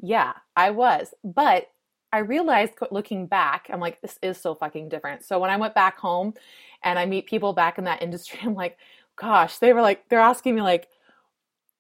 Yeah, 0.01 0.32
I 0.56 0.72
was. 0.72 1.13
But 1.25 1.70
I 2.13 2.20
realized 2.20 2.74
looking 2.89 3.27
back, 3.27 3.67
I'm 3.70 3.82
like, 3.82 4.00
this 4.01 4.17
is 4.22 4.38
so 4.38 4.56
fucking 4.56 4.88
different. 4.88 5.25
So 5.25 5.39
when 5.39 5.50
I 5.50 5.58
went 5.58 5.75
back 5.75 6.00
home 6.00 6.36
and 6.84 6.98
I 6.98 7.06
meet 7.06 7.27
people 7.27 7.51
back 7.51 7.77
in 7.77 7.84
that 7.84 8.01
industry, 8.01 8.39
I'm 8.41 8.56
like, 8.56 8.77
gosh, 9.17 9.58
they 9.58 9.74
were 9.74 9.82
like, 9.82 10.08
they're 10.08 10.20
asking 10.20 10.56
me 10.56 10.62
like, 10.62 10.88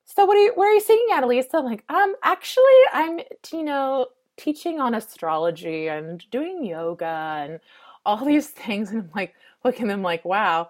so 0.03 0.25
what 0.25 0.35
are 0.37 0.41
you, 0.41 0.51
where 0.55 0.69
are 0.69 0.73
you 0.73 0.81
singing 0.81 1.07
at, 1.13 1.23
Elisa? 1.23 1.57
I'm 1.57 1.65
like, 1.65 1.85
um, 1.89 2.13
actually, 2.23 2.63
I'm, 2.91 3.21
you 3.53 3.63
know, 3.63 4.07
teaching 4.35 4.81
on 4.81 4.95
astrology 4.95 5.87
and 5.87 6.23
doing 6.29 6.65
yoga 6.65 7.05
and 7.05 7.59
all 8.05 8.25
these 8.25 8.47
things. 8.49 8.89
And 8.89 9.03
I'm 9.03 9.11
like, 9.15 9.33
looking 9.63 9.85
at 9.85 9.93
them 9.93 10.01
like, 10.01 10.25
wow, 10.25 10.69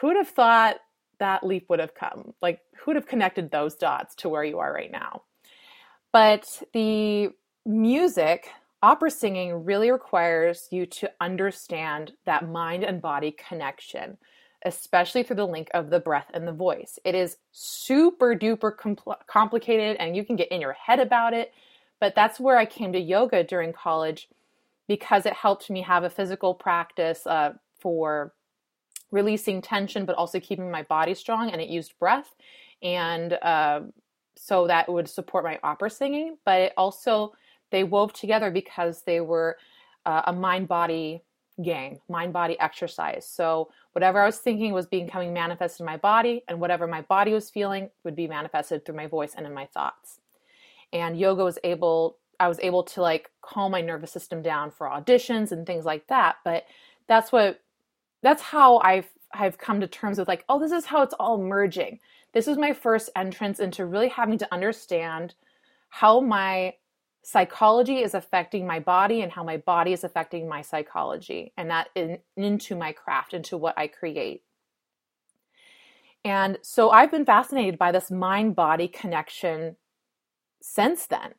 who 0.00 0.08
would 0.08 0.16
have 0.16 0.28
thought 0.28 0.78
that 1.18 1.44
leap 1.44 1.66
would 1.68 1.80
have 1.80 1.94
come? 1.94 2.34
Like, 2.40 2.60
who 2.76 2.90
would 2.90 2.96
have 2.96 3.06
connected 3.06 3.50
those 3.50 3.74
dots 3.74 4.14
to 4.16 4.28
where 4.28 4.44
you 4.44 4.58
are 4.58 4.72
right 4.72 4.90
now? 4.90 5.22
But 6.12 6.62
the 6.72 7.30
music, 7.66 8.48
opera 8.82 9.10
singing, 9.10 9.64
really 9.64 9.90
requires 9.90 10.68
you 10.70 10.86
to 10.86 11.10
understand 11.20 12.12
that 12.24 12.48
mind 12.48 12.84
and 12.84 13.02
body 13.02 13.36
connection, 13.48 14.16
especially 14.64 15.22
through 15.22 15.36
the 15.36 15.46
link 15.46 15.68
of 15.74 15.90
the 15.90 16.00
breath 16.00 16.30
and 16.32 16.46
the 16.46 16.52
voice. 16.52 16.98
It 17.04 17.14
is 17.14 17.36
super 17.52 18.34
duper 18.34 18.74
compl- 18.74 19.26
complicated 19.26 19.96
and 19.98 20.16
you 20.16 20.24
can 20.24 20.36
get 20.36 20.50
in 20.50 20.60
your 20.60 20.72
head 20.72 21.00
about 21.00 21.34
it. 21.34 21.52
But 22.00 22.14
that's 22.14 22.40
where 22.40 22.56
I 22.56 22.64
came 22.64 22.92
to 22.92 23.00
yoga 23.00 23.44
during 23.44 23.72
college 23.72 24.28
because 24.86 25.26
it 25.26 25.34
helped 25.34 25.68
me 25.68 25.82
have 25.82 26.04
a 26.04 26.10
physical 26.10 26.54
practice 26.54 27.26
uh, 27.26 27.52
for 27.78 28.32
releasing 29.10 29.62
tension, 29.62 30.04
but 30.04 30.16
also 30.16 30.40
keeping 30.40 30.70
my 30.70 30.82
body 30.82 31.14
strong. 31.14 31.50
And 31.50 31.60
it 31.60 31.68
used 31.68 31.98
breath. 31.98 32.34
And 32.82 33.32
uh, 33.34 33.80
so 34.36 34.66
that 34.66 34.88
would 34.88 35.08
support 35.08 35.44
my 35.44 35.58
opera 35.62 35.90
singing. 35.90 36.36
But 36.44 36.60
it 36.60 36.72
also, 36.76 37.32
they 37.70 37.84
wove 37.84 38.12
together 38.12 38.50
because 38.50 39.02
they 39.02 39.20
were 39.20 39.56
uh, 40.06 40.22
a 40.26 40.32
mind 40.32 40.68
body 40.68 41.22
game, 41.62 41.98
mind 42.08 42.32
body 42.32 42.58
exercise. 42.60 43.26
So 43.26 43.70
whatever 43.92 44.22
I 44.22 44.26
was 44.26 44.38
thinking 44.38 44.72
was 44.72 44.86
becoming 44.86 45.32
manifested 45.32 45.80
in 45.80 45.86
my 45.86 45.96
body, 45.96 46.44
and 46.48 46.60
whatever 46.60 46.86
my 46.86 47.02
body 47.02 47.32
was 47.32 47.50
feeling 47.50 47.90
would 48.04 48.14
be 48.14 48.28
manifested 48.28 48.84
through 48.84 48.94
my 48.96 49.06
voice 49.06 49.34
and 49.36 49.46
in 49.46 49.52
my 49.52 49.66
thoughts. 49.66 50.20
And 50.92 51.18
yoga 51.18 51.44
was 51.44 51.58
able 51.64 52.16
I 52.40 52.48
was 52.48 52.60
able 52.60 52.84
to 52.84 53.02
like 53.02 53.30
calm 53.42 53.72
my 53.72 53.80
nervous 53.80 54.12
system 54.12 54.42
down 54.42 54.70
for 54.70 54.86
auditions 54.88 55.50
and 55.50 55.66
things 55.66 55.84
like 55.84 56.06
that. 56.06 56.36
But 56.44 56.66
that's 57.08 57.32
what 57.32 57.60
that's 58.22 58.42
how 58.42 58.78
I've 58.78 59.08
I've 59.32 59.58
come 59.58 59.80
to 59.80 59.86
terms 59.86 60.18
with 60.18 60.28
like, 60.28 60.44
oh, 60.48 60.58
this 60.58 60.72
is 60.72 60.86
how 60.86 61.02
it's 61.02 61.14
all 61.20 61.38
merging. 61.38 62.00
This 62.32 62.46
was 62.46 62.56
my 62.56 62.72
first 62.72 63.10
entrance 63.14 63.60
into 63.60 63.84
really 63.84 64.08
having 64.08 64.38
to 64.38 64.48
understand 64.52 65.34
how 65.90 66.20
my 66.20 66.74
psychology 67.22 67.98
is 67.98 68.14
affecting 68.14 68.66
my 68.66 68.80
body 68.80 69.20
and 69.20 69.32
how 69.32 69.44
my 69.44 69.56
body 69.58 69.92
is 69.92 70.04
affecting 70.04 70.48
my 70.48 70.62
psychology 70.62 71.52
and 71.56 71.70
that 71.70 71.88
in, 71.94 72.18
into 72.36 72.74
my 72.74 72.92
craft 72.92 73.34
into 73.34 73.56
what 73.56 73.76
i 73.76 73.86
create 73.86 74.42
and 76.24 76.56
so 76.62 76.90
i've 76.90 77.10
been 77.10 77.26
fascinated 77.26 77.78
by 77.78 77.92
this 77.92 78.10
mind 78.10 78.56
body 78.56 78.88
connection 78.88 79.76
since 80.62 81.06
then 81.06 81.34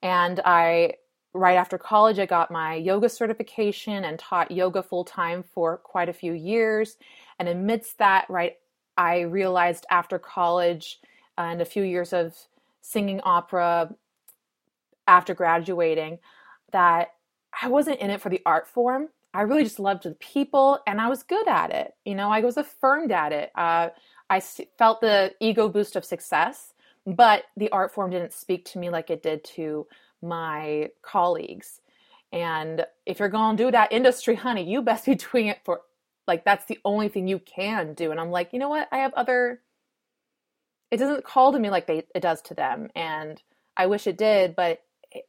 and 0.00 0.40
i 0.44 0.92
right 1.34 1.56
after 1.56 1.78
college 1.78 2.18
i 2.18 2.26
got 2.26 2.50
my 2.50 2.74
yoga 2.74 3.08
certification 3.08 4.04
and 4.04 4.18
taught 4.18 4.50
yoga 4.50 4.82
full 4.82 5.04
time 5.04 5.42
for 5.42 5.78
quite 5.78 6.08
a 6.08 6.12
few 6.12 6.32
years 6.32 6.96
and 7.38 7.48
amidst 7.48 7.98
that 7.98 8.26
right 8.28 8.58
i 8.96 9.20
realized 9.20 9.86
after 9.90 10.18
college 10.18 11.00
and 11.38 11.60
a 11.62 11.64
few 11.66 11.82
years 11.82 12.12
of 12.12 12.36
singing 12.82 13.20
opera 13.24 13.94
after 15.06 15.34
graduating 15.34 16.18
that 16.72 17.12
I 17.60 17.68
wasn't 17.68 18.00
in 18.00 18.10
it 18.10 18.20
for 18.20 18.28
the 18.28 18.40
art 18.46 18.66
form. 18.66 19.08
I 19.34 19.42
really 19.42 19.64
just 19.64 19.80
loved 19.80 20.04
the 20.04 20.12
people 20.12 20.80
and 20.86 21.00
I 21.00 21.08
was 21.08 21.22
good 21.22 21.48
at 21.48 21.70
it. 21.70 21.94
You 22.04 22.14
know, 22.14 22.30
I 22.30 22.40
was 22.40 22.56
affirmed 22.56 23.12
at 23.12 23.32
it. 23.32 23.50
Uh, 23.54 23.90
I 24.28 24.40
felt 24.40 25.00
the 25.00 25.34
ego 25.40 25.68
boost 25.68 25.96
of 25.96 26.04
success, 26.04 26.74
but 27.06 27.44
the 27.56 27.70
art 27.70 27.92
form 27.92 28.10
didn't 28.10 28.32
speak 28.32 28.64
to 28.66 28.78
me 28.78 28.90
like 28.90 29.10
it 29.10 29.22
did 29.22 29.44
to 29.44 29.86
my 30.22 30.90
colleagues. 31.02 31.80
And 32.32 32.86
if 33.04 33.18
you're 33.18 33.28
going 33.28 33.56
to 33.56 33.64
do 33.64 33.70
that 33.70 33.92
industry, 33.92 34.34
honey, 34.34 34.68
you 34.68 34.82
best 34.82 35.06
be 35.06 35.14
doing 35.32 35.48
it 35.48 35.60
for 35.64 35.82
like 36.26 36.44
that's 36.44 36.66
the 36.66 36.78
only 36.84 37.08
thing 37.08 37.26
you 37.26 37.38
can 37.40 37.94
do. 37.94 38.10
And 38.10 38.20
I'm 38.20 38.30
like, 38.30 38.52
you 38.52 38.58
know 38.58 38.68
what? 38.68 38.88
I 38.92 38.98
have 38.98 39.12
other. 39.14 39.60
It 40.90 40.98
doesn't 40.98 41.24
call 41.24 41.52
to 41.52 41.58
me 41.58 41.70
like 41.70 41.86
they 41.86 42.04
it 42.14 42.20
does 42.20 42.42
to 42.42 42.54
them, 42.54 42.90
and 42.94 43.42
I 43.76 43.86
wish 43.86 44.06
it 44.06 44.18
did, 44.18 44.54
but 44.54 44.82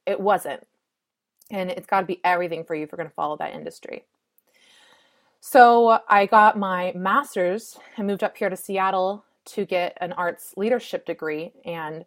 it 0.05 0.19
wasn't. 0.19 0.65
And 1.49 1.69
it's 1.69 1.87
got 1.87 2.01
to 2.01 2.05
be 2.05 2.21
everything 2.23 2.63
for 2.63 2.75
you 2.75 2.83
if 2.83 2.91
you're 2.91 2.97
going 2.97 3.09
to 3.09 3.15
follow 3.15 3.37
that 3.37 3.53
industry. 3.53 4.03
So 5.39 5.99
I 6.07 6.25
got 6.25 6.57
my 6.57 6.93
master's 6.95 7.77
and 7.97 8.07
moved 8.07 8.23
up 8.23 8.37
here 8.37 8.49
to 8.49 8.55
Seattle 8.55 9.25
to 9.45 9.65
get 9.65 9.97
an 9.99 10.13
arts 10.13 10.53
leadership 10.55 11.05
degree. 11.05 11.51
And 11.65 12.05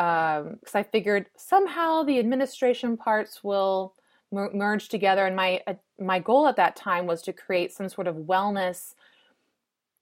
because 0.00 0.74
um, 0.74 0.78
I 0.78 0.82
figured 0.82 1.26
somehow 1.36 2.02
the 2.02 2.18
administration 2.18 2.96
parts 2.96 3.44
will 3.44 3.94
mer- 4.32 4.50
merge 4.54 4.88
together. 4.88 5.26
And 5.26 5.36
my 5.36 5.60
uh, 5.66 5.74
my 5.98 6.18
goal 6.18 6.46
at 6.46 6.56
that 6.56 6.74
time 6.74 7.06
was 7.06 7.20
to 7.22 7.34
create 7.34 7.70
some 7.74 7.90
sort 7.90 8.06
of 8.06 8.16
wellness 8.16 8.94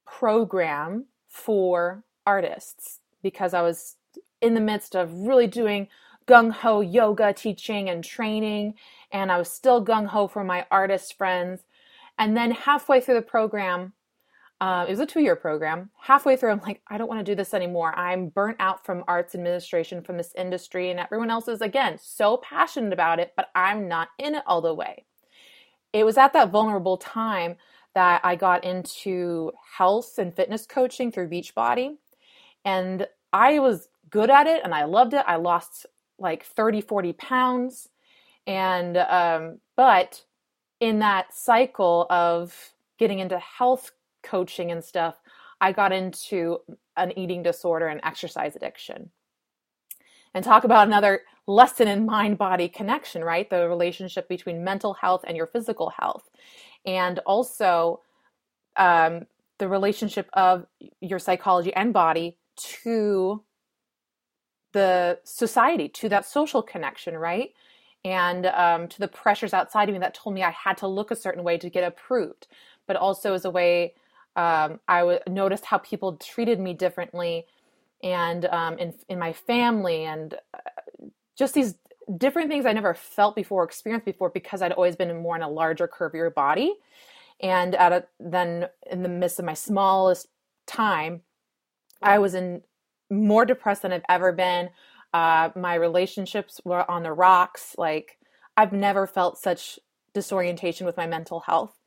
program 0.07 1.07
for 1.27 2.05
artists 2.25 3.01
because 3.25 3.55
I 3.55 3.63
was 3.63 3.97
in 4.41 4.55
the 4.55 4.61
midst 4.61 4.95
of 4.95 5.13
really 5.13 5.49
doing 5.49 5.89
gung 6.29 6.53
ho 6.53 6.81
yoga 6.81 7.33
teaching 7.33 7.89
and 7.89 8.05
training, 8.05 8.75
and 9.11 9.33
I 9.33 9.39
was 9.39 9.51
still 9.51 9.85
gung 9.85 10.07
ho 10.07 10.29
for 10.29 10.45
my 10.45 10.65
artist 10.71 11.19
friends. 11.19 11.63
And 12.19 12.37
then 12.37 12.53
halfway 12.53 13.01
through 13.01 13.15
the 13.15 13.23
program, 13.23 13.95
uh, 14.61 14.85
it 14.89 14.91
was 14.91 15.01
a 15.01 15.07
two 15.07 15.21
year 15.21 15.37
program. 15.37 15.91
Halfway 16.01 16.37
through, 16.37 16.51
I'm 16.51 16.61
like, 16.61 16.83
I 16.89 16.99
don't 16.99 17.09
want 17.09 17.25
to 17.25 17.31
do 17.31 17.37
this 17.37 17.55
anymore. 17.55 17.97
I'm 17.97 18.29
burnt 18.29 18.57
out 18.59 18.85
from 18.85 19.05
arts 19.07 19.35
administration, 19.35 20.03
from 20.03 20.17
this 20.17 20.35
industry, 20.37 20.91
and 20.91 20.99
everyone 20.99 21.31
else 21.31 21.47
is, 21.47 21.61
again, 21.61 21.97
so 22.01 22.39
passionate 22.39 22.93
about 22.93 23.21
it, 23.21 23.33
but 23.37 23.51
I'm 23.55 23.87
not 23.87 24.09
in 24.19 24.35
it 24.35 24.43
all 24.47 24.61
the 24.61 24.75
way. 24.75 25.05
It 25.93 26.05
was 26.05 26.19
at 26.19 26.33
that 26.33 26.51
vulnerable 26.51 26.97
time 26.97 27.57
that 27.95 28.21
I 28.25 28.37
got 28.37 28.65
into 28.65 29.53
health 29.77 30.19
and 30.19 30.35
fitness 30.35 30.67
coaching 30.67 31.11
through 31.11 31.31
Beachbody. 31.31 31.97
And 32.65 33.07
I 33.33 33.61
was 33.61 33.89
good 34.11 34.31
at 34.31 34.47
it 34.47 34.63
and 34.65 34.75
I 34.75 34.85
loved 34.85 35.15
it. 35.15 35.25
I 35.27 35.37
lost 35.37 35.87
like 36.19 36.45
30, 36.45 36.81
40 36.81 37.13
pounds. 37.15 37.89
And, 38.47 38.97
um, 38.97 39.61
but 39.77 40.25
in 40.81 40.99
that 41.01 41.35
cycle 41.35 42.07
of 42.11 42.73
getting 42.99 43.19
into 43.21 43.39
health 43.39 43.93
coaching 44.29 44.71
and 44.71 44.85
stuff, 44.85 45.21
I 45.61 45.73
got 45.73 45.93
into 45.93 46.59
an 46.97 47.19
eating 47.19 47.43
disorder 47.43 47.89
and 47.89 48.01
exercise 48.05 48.57
addiction. 48.57 49.11
And 50.35 50.45
talk 50.45 50.65
about 50.65 50.87
another 50.87 51.23
lesson 51.47 51.89
in 51.89 52.05
mind 52.05 52.39
body 52.39 52.69
connection, 52.69 53.25
right? 53.25 53.49
The 53.49 53.69
relationship 53.69 54.29
between 54.29 54.63
mental 54.63 54.95
health 54.95 55.25
and 55.27 55.37
your 55.37 55.47
physical 55.47 55.91
health. 55.91 56.29
And 56.85 57.19
also 57.21 58.03
um, 58.77 59.27
the 59.59 59.69
relationship 59.69 60.29
of 60.35 60.67
your 61.01 61.19
psychology 61.19 61.75
and 61.75 61.93
body 61.93 62.37
to 62.57 63.43
the 64.73 65.19
society, 65.25 65.89
to 65.89 66.09
that 66.11 66.27
social 66.27 66.63
connection, 66.63 67.17
right? 67.17 67.51
And 68.05 68.47
um, 68.47 68.89
to 68.89 68.99
the 69.01 69.09
pressures 69.09 69.55
outside 69.55 69.89
of 69.89 69.95
me 69.95 69.99
that 70.01 70.15
told 70.15 70.35
me 70.35 70.43
I 70.43 70.51
had 70.51 70.77
to 70.79 70.87
look 70.87 71.11
a 71.11 71.17
certain 71.17 71.43
way 71.43 71.59
to 71.59 71.71
get 71.71 71.85
approved, 71.85 72.47
but 72.87 72.97
also 72.97 73.35
as 73.35 73.45
a 73.45 73.51
way 73.51 73.95
um, 74.39 74.81
I 74.89 75.01
w- 75.01 75.21
noticed 75.29 75.67
how 75.67 75.79
people 75.79 76.17
treated 76.19 76.61
me 76.61 76.75
differently, 76.75 77.47
and 78.03 78.47
um, 78.47 78.79
in 78.79 78.95
in 79.09 79.19
my 79.19 79.33
family, 79.35 80.05
and 80.05 80.35
uh, 80.55 80.59
just 81.37 81.55
these 81.55 81.75
different 82.17 82.51
things 82.51 82.67
I 82.67 82.73
never 82.73 82.95
felt 82.95 83.37
before, 83.37 83.65
experienced 83.65 84.07
before, 84.07 84.31
because 84.31 84.63
I'd 84.63 84.73
always 84.73 84.97
been 84.97 85.15
more 85.23 85.37
in 85.37 85.43
a 85.43 85.51
larger, 85.51 85.89
curvier 85.89 86.35
body, 86.35 86.75
and 87.41 87.75
at 87.75 87.93
a, 87.93 88.07
then 88.21 88.69
in 88.91 89.03
the 89.03 89.11
midst 89.11 89.39
of 89.41 89.45
my 89.45 89.55
smallest 89.55 90.29
time, 90.67 91.23
I 92.03 92.19
was 92.19 92.35
in 92.35 92.63
more 93.11 93.47
depressed 93.47 93.83
than 93.83 93.93
I've 93.93 94.05
ever 94.09 94.33
been. 94.33 94.71
Uh, 95.15 95.51
my 95.57 95.75
relationships 95.75 96.61
were 96.65 96.91
on 96.91 97.03
the 97.03 97.13
rocks. 97.13 97.75
Like, 97.79 98.19
I've 98.57 98.73
never 98.73 99.07
felt 99.07 99.39
such 99.39 99.79
disorientation 100.15 100.87
with 100.87 100.97
my 100.97 101.07
mental 101.07 101.41
health. 101.41 101.78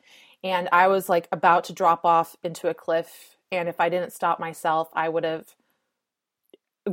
And 0.44 0.70
I 0.72 0.88
was 0.88 1.10
like 1.10 1.28
about 1.32 1.66
to 1.66 1.74
drop 1.74 2.06
off 2.06 2.36
into 2.44 2.70
a 2.70 2.74
cliff. 2.74 3.38
And 3.52 3.70
if 3.70 3.80
I 3.80 3.90
didn't 3.90 4.14
stop 4.14 4.40
myself, 4.40 4.90
I 4.94 5.10
would 5.10 5.24
have 5.24 5.56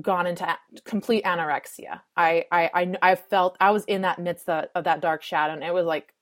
gone 0.02 0.26
into 0.26 0.46
complete 0.84 1.24
anorexia. 1.24 2.00
I, 2.16 2.44
I, 2.52 2.70
I, 2.74 2.94
I 3.02 3.14
felt 3.14 3.56
I 3.60 3.70
was 3.70 3.84
in 3.84 4.02
that 4.02 4.18
midst 4.18 4.48
of, 4.48 4.66
of 4.74 4.84
that 4.84 5.00
dark 5.00 5.22
shadow 5.22 5.54
and 5.54 5.64
it 5.64 5.72
was 5.72 5.86
like 5.86 6.12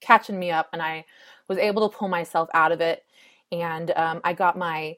catching 0.00 0.38
me 0.38 0.50
up 0.50 0.68
and 0.72 0.80
I 0.80 1.04
was 1.48 1.58
able 1.58 1.88
to 1.88 1.96
pull 1.96 2.08
myself 2.08 2.48
out 2.54 2.72
of 2.72 2.80
it. 2.80 3.04
And 3.52 3.90
um, 3.96 4.20
I 4.24 4.32
got 4.32 4.56
my 4.56 4.96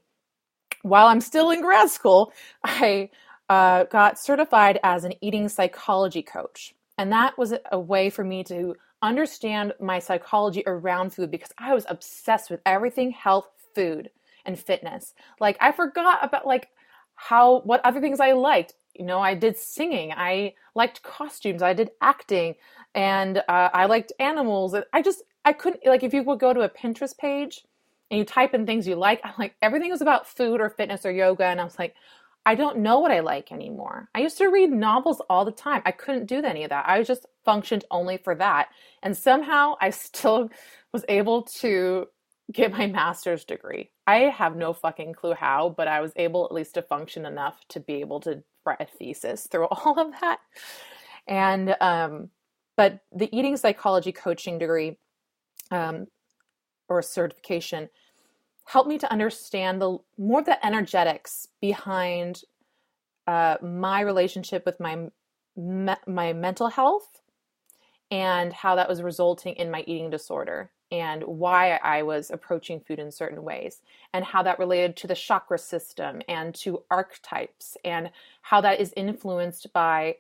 while 0.82 1.06
I'm 1.06 1.20
still 1.20 1.50
in 1.50 1.62
grad 1.62 1.90
school, 1.90 2.32
I 2.64 3.10
uh, 3.48 3.84
got 3.84 4.18
certified 4.18 4.78
as 4.82 5.04
an 5.04 5.14
eating 5.20 5.48
psychology 5.48 6.22
coach. 6.22 6.74
And 6.98 7.12
that 7.12 7.36
was 7.36 7.54
a 7.70 7.78
way 7.78 8.08
for 8.10 8.24
me 8.24 8.42
to 8.44 8.74
understand 9.02 9.74
my 9.80 9.98
psychology 9.98 10.62
around 10.66 11.12
food 11.12 11.30
because 11.30 11.52
I 11.58 11.74
was 11.74 11.86
obsessed 11.88 12.50
with 12.50 12.60
everything 12.66 13.10
health, 13.10 13.48
food, 13.74 14.10
and 14.44 14.58
fitness. 14.58 15.14
Like 15.40 15.56
I 15.60 15.72
forgot 15.72 16.20
about 16.22 16.46
like 16.46 16.68
how 17.14 17.60
what 17.60 17.84
other 17.84 18.00
things 18.00 18.20
I 18.20 18.32
liked. 18.32 18.74
You 18.94 19.04
know, 19.04 19.20
I 19.20 19.34
did 19.34 19.58
singing, 19.58 20.12
I 20.12 20.54
liked 20.74 21.02
costumes, 21.02 21.62
I 21.62 21.74
did 21.74 21.90
acting, 22.00 22.54
and 22.94 23.38
uh, 23.38 23.68
I 23.74 23.86
liked 23.86 24.12
animals. 24.18 24.74
I 24.92 25.02
just 25.02 25.22
I 25.44 25.52
couldn't 25.52 25.84
like 25.86 26.02
if 26.02 26.14
you 26.14 26.22
would 26.22 26.40
go 26.40 26.54
to 26.54 26.60
a 26.62 26.68
Pinterest 26.68 27.16
page 27.16 27.64
and 28.10 28.18
you 28.18 28.24
type 28.24 28.54
in 28.54 28.66
things 28.66 28.86
you 28.86 28.96
like, 28.96 29.20
I'm 29.24 29.34
like, 29.38 29.54
everything 29.60 29.90
was 29.90 30.00
about 30.00 30.26
food 30.26 30.60
or 30.60 30.70
fitness 30.70 31.04
or 31.04 31.10
yoga. 31.10 31.44
And 31.44 31.60
I 31.60 31.64
was 31.64 31.78
like, 31.78 31.94
I 32.46 32.54
don't 32.54 32.78
know 32.78 33.00
what 33.00 33.10
I 33.10 33.20
like 33.20 33.50
anymore. 33.50 34.08
I 34.14 34.20
used 34.20 34.38
to 34.38 34.46
read 34.46 34.70
novels 34.70 35.20
all 35.28 35.44
the 35.44 35.50
time. 35.50 35.82
I 35.84 35.90
couldn't 35.90 36.26
do 36.26 36.40
any 36.42 36.62
of 36.62 36.70
that. 36.70 36.88
I 36.88 37.02
just 37.02 37.26
functioned 37.44 37.84
only 37.90 38.18
for 38.18 38.36
that. 38.36 38.68
And 39.02 39.16
somehow 39.16 39.74
I 39.80 39.90
still 39.90 40.48
was 40.92 41.04
able 41.08 41.42
to 41.60 42.06
get 42.52 42.70
my 42.70 42.86
master's 42.86 43.44
degree. 43.44 43.90
I 44.06 44.18
have 44.18 44.54
no 44.54 44.72
fucking 44.72 45.14
clue 45.14 45.34
how, 45.34 45.74
but 45.76 45.88
I 45.88 46.00
was 46.00 46.12
able 46.14 46.44
at 46.44 46.52
least 46.52 46.74
to 46.74 46.82
function 46.82 47.26
enough 47.26 47.58
to 47.70 47.80
be 47.80 47.94
able 47.94 48.20
to 48.20 48.44
write 48.64 48.80
a 48.80 48.86
thesis 48.86 49.48
through 49.50 49.66
all 49.70 49.98
of 49.98 50.12
that. 50.20 50.38
And, 51.26 51.76
um, 51.80 52.30
but 52.76 53.00
the 53.12 53.28
eating 53.36 53.56
psychology 53.56 54.12
coaching 54.12 54.58
degree 54.58 54.98
um, 55.72 56.06
or 56.88 57.02
certification 57.02 57.88
helped 58.66 58.88
me 58.88 58.98
to 58.98 59.10
understand 59.10 59.80
the 59.80 59.96
more 60.18 60.42
the 60.42 60.64
energetics 60.64 61.48
behind 61.60 62.42
uh, 63.26 63.56
my 63.62 64.00
relationship 64.00 64.66
with 64.66 64.78
my 64.78 65.08
me, 65.56 65.94
my 66.06 66.32
mental 66.32 66.68
health 66.68 67.20
and 68.10 68.52
how 68.52 68.74
that 68.74 68.88
was 68.88 69.02
resulting 69.02 69.54
in 69.54 69.70
my 69.70 69.82
eating 69.86 70.10
disorder 70.10 70.70
and 70.92 71.22
why 71.24 71.80
I 71.82 72.02
was 72.02 72.30
approaching 72.30 72.80
food 72.80 72.98
in 72.98 73.10
certain 73.10 73.42
ways 73.42 73.80
and 74.12 74.24
how 74.24 74.42
that 74.44 74.58
related 74.58 74.96
to 74.98 75.06
the 75.06 75.14
chakra 75.14 75.58
system 75.58 76.22
and 76.28 76.54
to 76.56 76.82
archetypes 76.90 77.76
and 77.84 78.10
how 78.42 78.60
that 78.60 78.80
is 78.80 78.92
influenced 78.96 79.72
by 79.72 80.16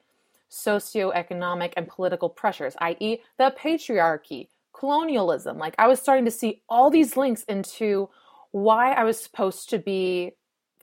socioeconomic 0.50 1.72
and 1.76 1.86
political 1.86 2.28
pressures, 2.28 2.74
i.e., 2.80 3.18
the 3.38 3.54
patriarchy, 3.58 4.48
colonialism. 4.72 5.58
Like 5.58 5.74
I 5.78 5.86
was 5.86 6.00
starting 6.00 6.24
to 6.24 6.30
see 6.30 6.62
all 6.68 6.90
these 6.90 7.16
links 7.16 7.44
into 7.44 8.08
why 8.50 8.92
I 8.92 9.04
was 9.04 9.18
supposed 9.18 9.70
to 9.70 9.78
be 9.78 10.32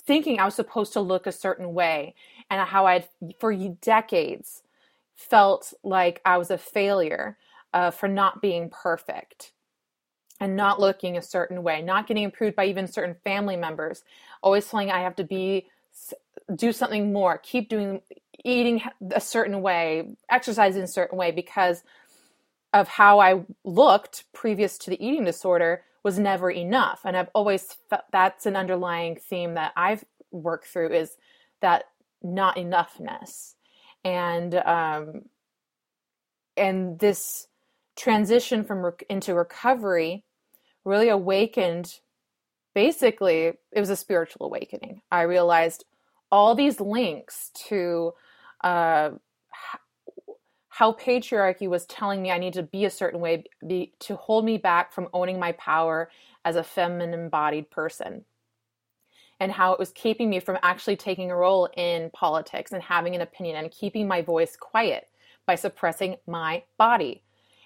thinking 0.06 0.39
I 0.39 0.45
was 0.45 0.56
supposed 0.56 0.93
to 0.93 1.02
look 1.02 1.28
a 1.28 1.32
certain 1.32 1.73
way 1.73 2.15
and 2.49 2.67
how 2.67 2.86
I'd 2.86 3.08
for 3.39 3.54
decades 3.54 4.63
felt 5.15 5.73
like 5.84 6.21
I 6.26 6.38
was 6.38 6.52
a 6.52 6.58
failure 6.58 7.38
uh, 7.73 7.91
for 7.91 8.08
not 8.08 8.41
being 8.41 8.69
perfect 8.69 9.52
and 10.39 10.56
not 10.56 10.80
looking 10.80 11.17
a 11.17 11.21
certain 11.21 11.63
way, 11.63 11.82
not 11.82 12.08
getting 12.08 12.26
approved 12.26 12.56
by 12.56 12.65
even 12.65 12.88
certain 12.88 13.15
family 13.23 13.56
members, 13.56 14.04
always 14.41 14.67
feeling 14.67 14.91
I 14.91 15.02
have 15.02 15.15
to 15.17 15.23
be 15.23 15.67
do 16.54 16.73
something 16.73 17.13
more, 17.13 17.38
keep 17.38 17.69
doing 17.69 18.02
eating 18.43 18.82
a 19.12 19.21
certain 19.21 19.62
way, 19.62 20.15
exercising 20.30 20.84
a 20.84 20.88
certain 20.88 21.17
way 21.17 21.32
because 21.32 21.84
of 22.73 22.88
how 22.88 23.19
I 23.19 23.45
looked 23.63 24.26
previous 24.34 24.78
to 24.80 24.89
the 24.89 25.06
eating 25.06 25.23
disorder 25.23 25.84
was 26.03 26.19
never 26.19 26.51
enough. 26.51 27.01
And 27.05 27.15
I've 27.15 27.29
always 27.33 27.75
felt 27.89 28.03
that's 28.11 28.45
an 28.45 28.55
underlying 28.55 29.15
theme 29.15 29.53
that 29.55 29.71
I've 29.75 30.03
worked 30.31 30.67
through 30.67 30.93
is 30.93 31.15
that 31.61 31.85
not 32.21 32.57
enoughness. 32.57 33.53
And 34.03 34.55
um, 34.55 35.23
and 36.57 36.99
this 36.99 37.47
transition 37.95 38.63
from 38.63 38.85
rec- 38.85 39.05
into 39.09 39.33
recovery 39.33 40.23
really 40.83 41.09
awakened 41.09 41.99
basically 42.73 43.53
it 43.71 43.79
was 43.79 43.91
a 43.91 43.95
spiritual 43.95 44.47
awakening 44.47 44.99
i 45.11 45.21
realized 45.21 45.85
all 46.31 46.55
these 46.55 46.79
links 46.79 47.51
to 47.53 48.11
uh, 48.63 49.11
how 50.73 50.91
patriarchy 50.91 51.67
was 51.67 51.86
telling 51.86 52.21
me 52.21 52.31
i 52.31 52.38
need 52.38 52.53
to 52.53 52.63
be 52.63 52.86
a 52.86 52.89
certain 52.89 53.19
way 53.19 53.43
be, 53.65 53.93
to 53.99 54.15
hold 54.15 54.43
me 54.43 54.57
back 54.57 54.91
from 54.91 55.07
owning 55.13 55.39
my 55.39 55.51
power 55.53 56.09
as 56.43 56.55
a 56.55 56.63
feminine 56.63 57.13
embodied 57.13 57.69
person 57.69 58.25
and 59.39 59.51
how 59.51 59.73
it 59.73 59.79
was 59.79 59.91
keeping 59.91 60.29
me 60.29 60.39
from 60.39 60.57
actually 60.63 60.95
taking 60.95 61.29
a 61.29 61.36
role 61.36 61.67
in 61.75 62.09
politics 62.12 62.71
and 62.71 62.81
having 62.81 63.13
an 63.13 63.21
opinion 63.21 63.57
and 63.57 63.71
keeping 63.71 64.07
my 64.07 64.21
voice 64.21 64.55
quiet 64.55 65.09
by 65.45 65.55
suppressing 65.55 66.15
my 66.25 66.63
body 66.77 67.21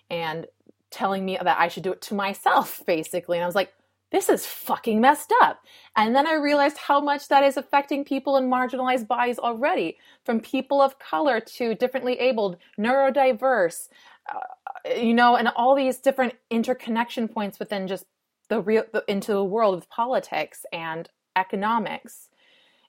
and 0.09 0.47
telling 0.89 1.23
me 1.25 1.37
that 1.41 1.59
I 1.59 1.67
should 1.67 1.83
do 1.83 1.91
it 1.91 2.01
to 2.03 2.15
myself, 2.15 2.81
basically. 2.87 3.37
And 3.37 3.43
I 3.43 3.47
was 3.47 3.55
like, 3.55 3.73
this 4.11 4.29
is 4.29 4.45
fucking 4.45 5.01
messed 5.01 5.33
up. 5.41 5.61
And 5.95 6.15
then 6.15 6.27
I 6.27 6.33
realized 6.33 6.77
how 6.77 7.01
much 7.01 7.27
that 7.27 7.43
is 7.43 7.57
affecting 7.57 8.05
people 8.05 8.37
in 8.37 8.49
marginalized 8.49 9.07
bodies 9.07 9.39
already, 9.39 9.97
from 10.23 10.39
people 10.39 10.81
of 10.81 10.99
color 10.99 11.39
to 11.41 11.75
differently 11.75 12.19
abled, 12.19 12.57
neurodiverse, 12.79 13.89
uh, 14.33 14.93
you 14.95 15.13
know, 15.13 15.35
and 15.35 15.49
all 15.49 15.75
these 15.75 15.97
different 15.97 16.33
interconnection 16.49 17.27
points 17.27 17.59
within 17.59 17.87
just 17.87 18.05
the 18.49 18.61
real 18.61 18.83
the, 18.93 19.03
into 19.07 19.33
the 19.33 19.43
world 19.43 19.77
of 19.77 19.89
politics 19.89 20.65
and 20.71 21.09
economics 21.35 22.29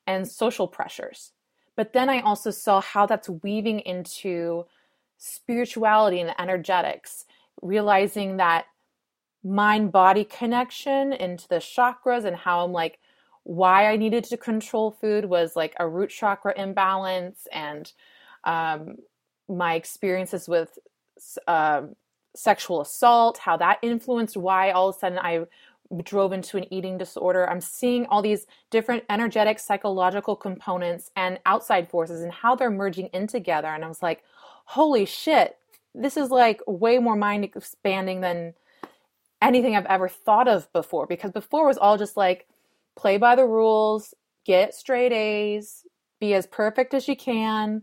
and 0.06 0.26
social 0.26 0.68
pressures. 0.68 1.32
But 1.76 1.92
then 1.92 2.08
I 2.08 2.20
also 2.20 2.50
saw 2.50 2.80
how 2.80 3.06
that's 3.06 3.28
weaving 3.28 3.80
into 3.80 4.64
spirituality 5.16 6.20
and 6.20 6.34
energetics, 6.38 7.24
realizing 7.60 8.36
that 8.36 8.66
mind 9.44 9.92
body 9.92 10.24
connection 10.24 11.12
into 11.12 11.46
the 11.48 11.56
chakras 11.56 12.24
and 12.24 12.36
how 12.36 12.64
I'm 12.64 12.72
like, 12.72 12.98
why 13.44 13.90
I 13.90 13.96
needed 13.96 14.24
to 14.24 14.36
control 14.36 14.90
food 14.90 15.24
was 15.24 15.56
like 15.56 15.74
a 15.78 15.88
root 15.88 16.10
chakra 16.10 16.52
imbalance 16.56 17.46
and 17.52 17.90
um, 18.44 18.96
my 19.48 19.74
experiences 19.74 20.48
with 20.48 20.78
uh, 21.46 21.82
sexual 22.36 22.80
assault, 22.80 23.38
how 23.38 23.56
that 23.56 23.78
influenced 23.82 24.36
why 24.36 24.70
all 24.70 24.90
of 24.90 24.96
a 24.96 24.98
sudden 24.98 25.18
I 25.18 25.44
drove 26.02 26.32
into 26.32 26.58
an 26.58 26.72
eating 26.72 26.98
disorder. 26.98 27.48
I'm 27.48 27.60
seeing 27.60 28.06
all 28.06 28.20
these 28.20 28.46
different 28.70 29.04
energetic, 29.08 29.58
psychological 29.58 30.36
components 30.36 31.10
and 31.16 31.38
outside 31.46 31.88
forces 31.88 32.20
and 32.20 32.32
how 32.32 32.54
they're 32.54 32.70
merging 32.70 33.06
in 33.08 33.26
together. 33.26 33.68
And 33.68 33.84
I 33.84 33.88
was 33.88 34.02
like, 34.02 34.22
holy 34.66 35.06
shit, 35.06 35.56
this 35.94 36.16
is 36.16 36.30
like 36.30 36.60
way 36.66 36.98
more 36.98 37.16
mind 37.16 37.44
expanding 37.44 38.20
than 38.20 38.52
anything 39.40 39.76
I've 39.76 39.86
ever 39.86 40.08
thought 40.08 40.48
of 40.48 40.72
before 40.72 41.06
because 41.06 41.32
before 41.32 41.66
was 41.66 41.78
all 41.78 41.98
just 41.98 42.16
like 42.16 42.46
play 42.96 43.16
by 43.18 43.36
the 43.36 43.46
rules, 43.46 44.14
get 44.44 44.74
straight 44.74 45.12
A's, 45.12 45.84
be 46.20 46.34
as 46.34 46.46
perfect 46.46 46.94
as 46.94 47.06
you 47.08 47.16
can, 47.16 47.82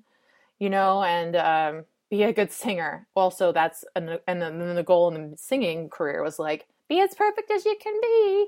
you 0.60 0.70
know, 0.70 1.04
and 1.04 1.36
um, 1.36 1.86
be 2.10 2.24
a 2.24 2.34
good 2.34 2.52
singer. 2.52 3.08
Also, 3.15 3.52
that's 3.52 3.86
an, 3.96 4.20
and 4.28 4.41
then 4.41 4.76
the 4.76 4.84
goal 4.84 5.13
in 5.13 5.32
the 5.32 5.38
singing 5.38 5.89
career 5.89 6.22
was 6.22 6.39
like 6.39 6.68
be 6.89 7.00
as 7.00 7.15
perfect 7.15 7.50
as 7.52 7.65
you 7.65 7.76
can 7.82 8.00
be. 8.02 8.48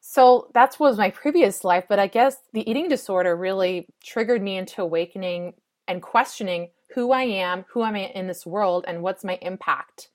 So 0.00 0.50
that 0.54 0.78
was 0.80 0.98
my 0.98 1.10
previous 1.10 1.62
life, 1.62 1.84
but 1.88 2.00
I 2.00 2.08
guess 2.08 2.36
the 2.52 2.68
eating 2.68 2.88
disorder 2.88 3.36
really 3.36 3.86
triggered 4.02 4.42
me 4.42 4.56
into 4.56 4.82
awakening 4.82 5.54
and 5.86 6.02
questioning 6.02 6.70
who 6.94 7.12
I 7.12 7.22
am, 7.22 7.64
who 7.68 7.82
i 7.82 7.88
am 7.88 7.94
I 7.94 8.10
in 8.14 8.26
this 8.26 8.44
world, 8.44 8.84
and 8.88 9.02
what's 9.02 9.24
my 9.24 9.38
impact 9.42 10.10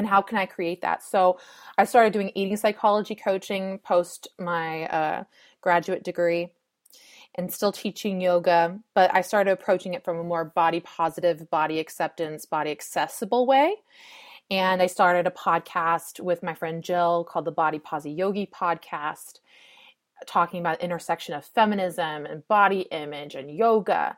and 0.00 0.08
how 0.08 0.22
can 0.22 0.38
I 0.38 0.46
create 0.46 0.80
that? 0.80 1.02
So 1.02 1.38
I 1.76 1.84
started 1.84 2.14
doing 2.14 2.32
eating 2.34 2.56
psychology 2.56 3.14
coaching 3.14 3.80
post 3.80 4.28
my 4.38 4.86
uh, 4.86 5.24
graduate 5.60 6.04
degree 6.04 6.48
and 7.34 7.52
still 7.52 7.70
teaching 7.70 8.18
yoga, 8.18 8.78
but 8.94 9.14
I 9.14 9.20
started 9.20 9.50
approaching 9.50 9.92
it 9.92 10.02
from 10.02 10.16
a 10.16 10.24
more 10.24 10.46
body 10.46 10.80
positive, 10.80 11.50
body 11.50 11.78
acceptance, 11.78 12.46
body 12.46 12.70
accessible 12.70 13.46
way. 13.46 13.74
And 14.50 14.80
I 14.80 14.86
started 14.86 15.26
a 15.26 15.30
podcast 15.30 16.18
with 16.18 16.42
my 16.42 16.54
friend 16.54 16.82
Jill 16.82 17.24
called 17.24 17.44
the 17.44 17.52
Body 17.52 17.78
Posi 17.78 18.16
Yogi 18.16 18.46
podcast, 18.46 19.40
talking 20.26 20.60
about 20.60 20.80
intersection 20.80 21.34
of 21.34 21.44
feminism 21.44 22.24
and 22.24 22.48
body 22.48 22.86
image 22.90 23.34
and 23.34 23.50
yoga. 23.50 24.16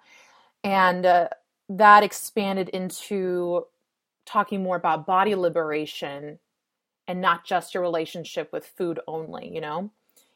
And 0.63 1.05
uh, 1.05 1.29
that 1.71 2.05
expanded 2.05 2.69
into 2.69 3.67
talking 4.25 4.63
more 4.63 4.77
about 4.77 5.07
body 5.07 5.35
liberation 5.35 6.39
and 7.09 7.21
not 7.21 7.45
just 7.45 7.75
your 7.75 7.83
relationship 7.83 8.53
with 8.53 8.67
food 8.67 9.01
only, 9.07 9.53
you 9.53 9.61
know, 9.61 9.91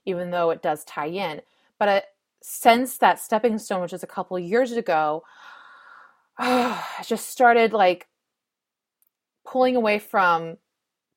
even 0.04 0.30
though 0.30 0.50
it 0.50 0.62
does 0.62 0.84
tie 0.84 1.06
in. 1.06 1.40
But 1.78 1.88
uh, 1.88 2.00
since 2.42 2.98
that 2.98 3.18
stepping 3.18 3.58
stone, 3.58 3.82
which 3.82 3.92
was 3.92 4.02
a 4.02 4.08
couple 4.08 4.38
years 4.38 4.72
ago, 4.72 5.24
I 6.38 7.04
just 7.04 7.28
started 7.28 7.72
like 7.72 8.08
pulling 9.46 9.76
away 9.76 9.98
from 9.98 10.58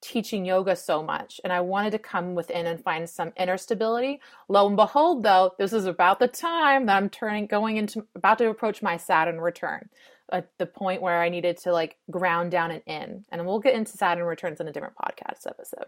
teaching 0.02 0.46
yoga 0.46 0.76
so 0.76 1.04
much 1.04 1.42
and 1.44 1.52
I 1.52 1.60
wanted 1.60 1.92
to 1.92 2.00
come 2.00 2.34
within 2.34 2.66
and 2.66 2.82
find 2.82 3.10
some 3.10 3.34
inner 3.36 3.58
stability. 3.58 4.22
Lo 4.48 4.68
and 4.68 4.78
behold 4.78 5.24
though, 5.24 5.54
this 5.58 5.74
is 5.74 5.86
about 5.86 6.20
the 6.20 6.28
time 6.28 6.86
that 6.86 6.96
I'm 6.96 7.10
turning 7.10 7.48
going 7.48 7.78
into 7.78 8.06
about 8.16 8.38
to 8.38 8.50
approach 8.50 8.82
my 8.82 8.96
Saturn 8.96 9.42
return 9.42 9.90
at 10.32 10.50
the 10.58 10.66
point 10.66 11.02
where 11.02 11.22
I 11.22 11.30
needed 11.30 11.58
to 11.60 11.72
like 11.72 11.98
ground 12.10 12.52
down 12.52 12.72
and 12.72 12.84
in. 12.86 13.26
And 13.30 13.46
we'll 13.46 13.60
get 13.60 13.76
into 13.76 13.92
Saturn 13.92 14.26
returns 14.26 14.60
in 14.60 14.68
a 14.68 14.72
different 14.72 14.96
podcast 14.96 15.48
episode. 15.48 15.88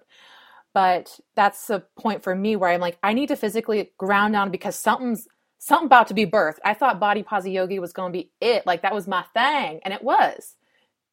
But 0.74 1.20
that's 1.36 1.68
the 1.68 1.84
point 2.00 2.24
for 2.24 2.34
me 2.34 2.56
where 2.56 2.70
I'm 2.70 2.80
like, 2.80 2.98
I 3.04 3.14
need 3.14 3.28
to 3.28 3.36
physically 3.36 3.92
ground 3.98 4.34
down 4.34 4.52
because 4.52 4.76
something's 4.76 5.28
something 5.60 5.86
about 5.86 6.08
to 6.08 6.14
be 6.14 6.26
birthed. 6.26 6.60
I 6.64 6.74
thought 6.74 7.00
body 7.00 7.24
posi 7.24 7.54
yogi 7.54 7.80
was 7.80 7.94
going 7.94 8.14
to 8.14 8.18
be 8.18 8.32
it. 8.40 8.66
Like 8.66 8.82
that 8.82 8.94
was 8.94 9.08
my 9.08 9.24
thing. 9.34 9.82
And 9.84 9.94
it 9.94 10.04
was. 10.04 10.56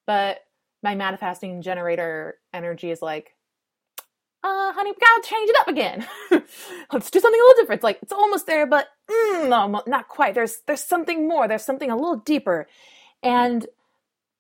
But 0.07 0.39
my 0.83 0.95
manifesting 0.95 1.61
generator 1.61 2.39
energy 2.53 2.91
is 2.91 3.03
like, 3.03 3.35
uh, 4.45 4.73
honey, 4.73 4.93
we 4.93 4.97
gotta 4.97 5.29
change 5.29 5.51
it 5.51 5.57
up 5.61 5.69
again. 5.69 6.07
Let's 6.93 7.11
do 7.11 7.19
something 7.19 7.41
a 7.41 7.43
little 7.43 7.63
different. 7.63 7.79
It's 7.79 7.85
like 7.85 7.99
it's 8.03 8.13
almost 8.13 8.47
there, 8.47 8.67
but 8.67 8.87
mm, 9.11 9.49
no, 9.49 9.83
not 9.87 10.09
quite. 10.09 10.35
There's 10.35 10.59
there's 10.67 10.83
something 10.83 11.27
more. 11.27 11.49
There's 11.49 11.65
something 11.65 11.91
a 11.91 11.97
little 11.97 12.17
deeper. 12.17 12.69
And 13.23 13.67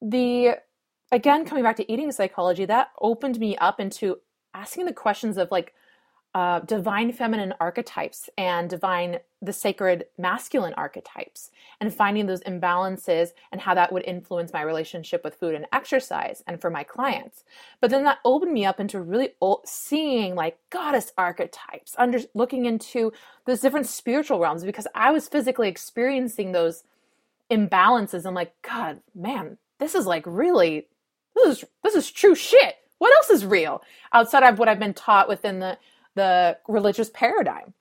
the 0.01 0.57
again 1.11 1.45
coming 1.45 1.65
back 1.65 1.77
to 1.77 1.93
eating 1.93 2.13
psychology, 2.13 2.65
that 2.67 2.91
opened 3.01 3.39
me 3.39 3.57
up 3.57 3.81
into 3.81 4.19
asking 4.55 4.87
the 4.87 4.93
questions 4.93 5.37
of 5.37 5.51
like 5.51 5.75
uh, 6.35 6.61
divine 6.61 7.11
feminine 7.11 7.55
archetypes 7.59 8.29
and 8.37 8.69
divine 8.69 9.19
the 9.41 9.53
sacred 9.53 10.05
masculine 10.19 10.75
archetypes 10.75 11.51
and 11.81 11.95
finding 11.95 12.27
those 12.27 12.43
imbalances 12.43 13.31
and 13.51 13.61
how 13.61 13.75
that 13.75 13.93
would 13.93 14.05
influence 14.05 14.53
my 14.53 14.61
relationship 14.63 15.25
with 15.25 15.35
food 15.35 15.55
and 15.55 15.67
exercise 15.73 16.43
and 16.47 16.61
for 16.61 16.71
my 16.71 16.83
clients. 16.83 17.45
But 17.81 17.91
then 17.91 18.05
that 18.05 18.19
opened 18.25 18.53
me 18.53 18.67
up 18.67 18.79
into 18.79 19.01
really 19.01 19.31
seeing 19.65 20.35
like 20.35 20.59
goddess 20.71 21.13
archetypes 21.17 21.95
under 21.99 22.21
looking 22.35 22.67
into 22.67 23.13
those 23.47 23.61
different 23.61 23.87
spiritual 23.87 24.39
realms 24.39 24.63
because 24.63 24.87
i 24.95 25.11
was 25.11 25.27
physically 25.27 25.69
experiencing 25.69 26.53
those 26.53 26.85
imbalances. 27.51 28.27
I'm 28.27 28.35
like, 28.35 28.53
God, 28.63 29.01
man, 29.15 29.59
this 29.79 29.95
is 29.95 30.07
like 30.07 30.25
really, 30.27 30.87
this 31.35 31.59
is 31.59 31.65
this 31.83 31.95
is 31.95 32.11
true 32.11 32.35
shit. 32.35 32.77
What 32.99 33.15
else 33.17 33.31
is 33.31 33.47
real 33.47 33.83
outside 34.13 34.43
of 34.43 34.59
what 34.59 34.69
I've 34.69 34.79
been 34.79 34.95
taught 34.95 35.29
within 35.29 35.61
the 35.61 35.79
the 36.15 36.59
religious 36.69 37.11
paradigm? 37.13 37.75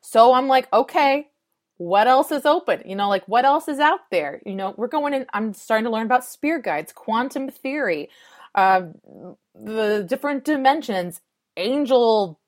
So 0.00 0.34
I'm 0.34 0.46
like, 0.46 0.72
okay, 0.72 1.28
what 1.78 2.06
else 2.06 2.30
is 2.30 2.46
open? 2.46 2.82
You 2.86 2.96
know, 2.96 3.08
like 3.08 3.26
what 3.26 3.44
else 3.44 3.68
is 3.68 3.78
out 3.78 4.10
there? 4.10 4.40
You 4.46 4.54
know, 4.54 4.74
we're 4.76 4.88
going 4.88 5.14
in, 5.14 5.26
I'm 5.32 5.52
starting 5.52 5.84
to 5.84 5.90
learn 5.90 6.06
about 6.06 6.24
spirit 6.24 6.64
guides, 6.64 6.92
quantum 6.92 7.50
theory, 7.50 8.08
uh, 8.54 8.82
the 9.54 10.06
different 10.08 10.44
dimensions, 10.44 11.20
angel 11.56 12.40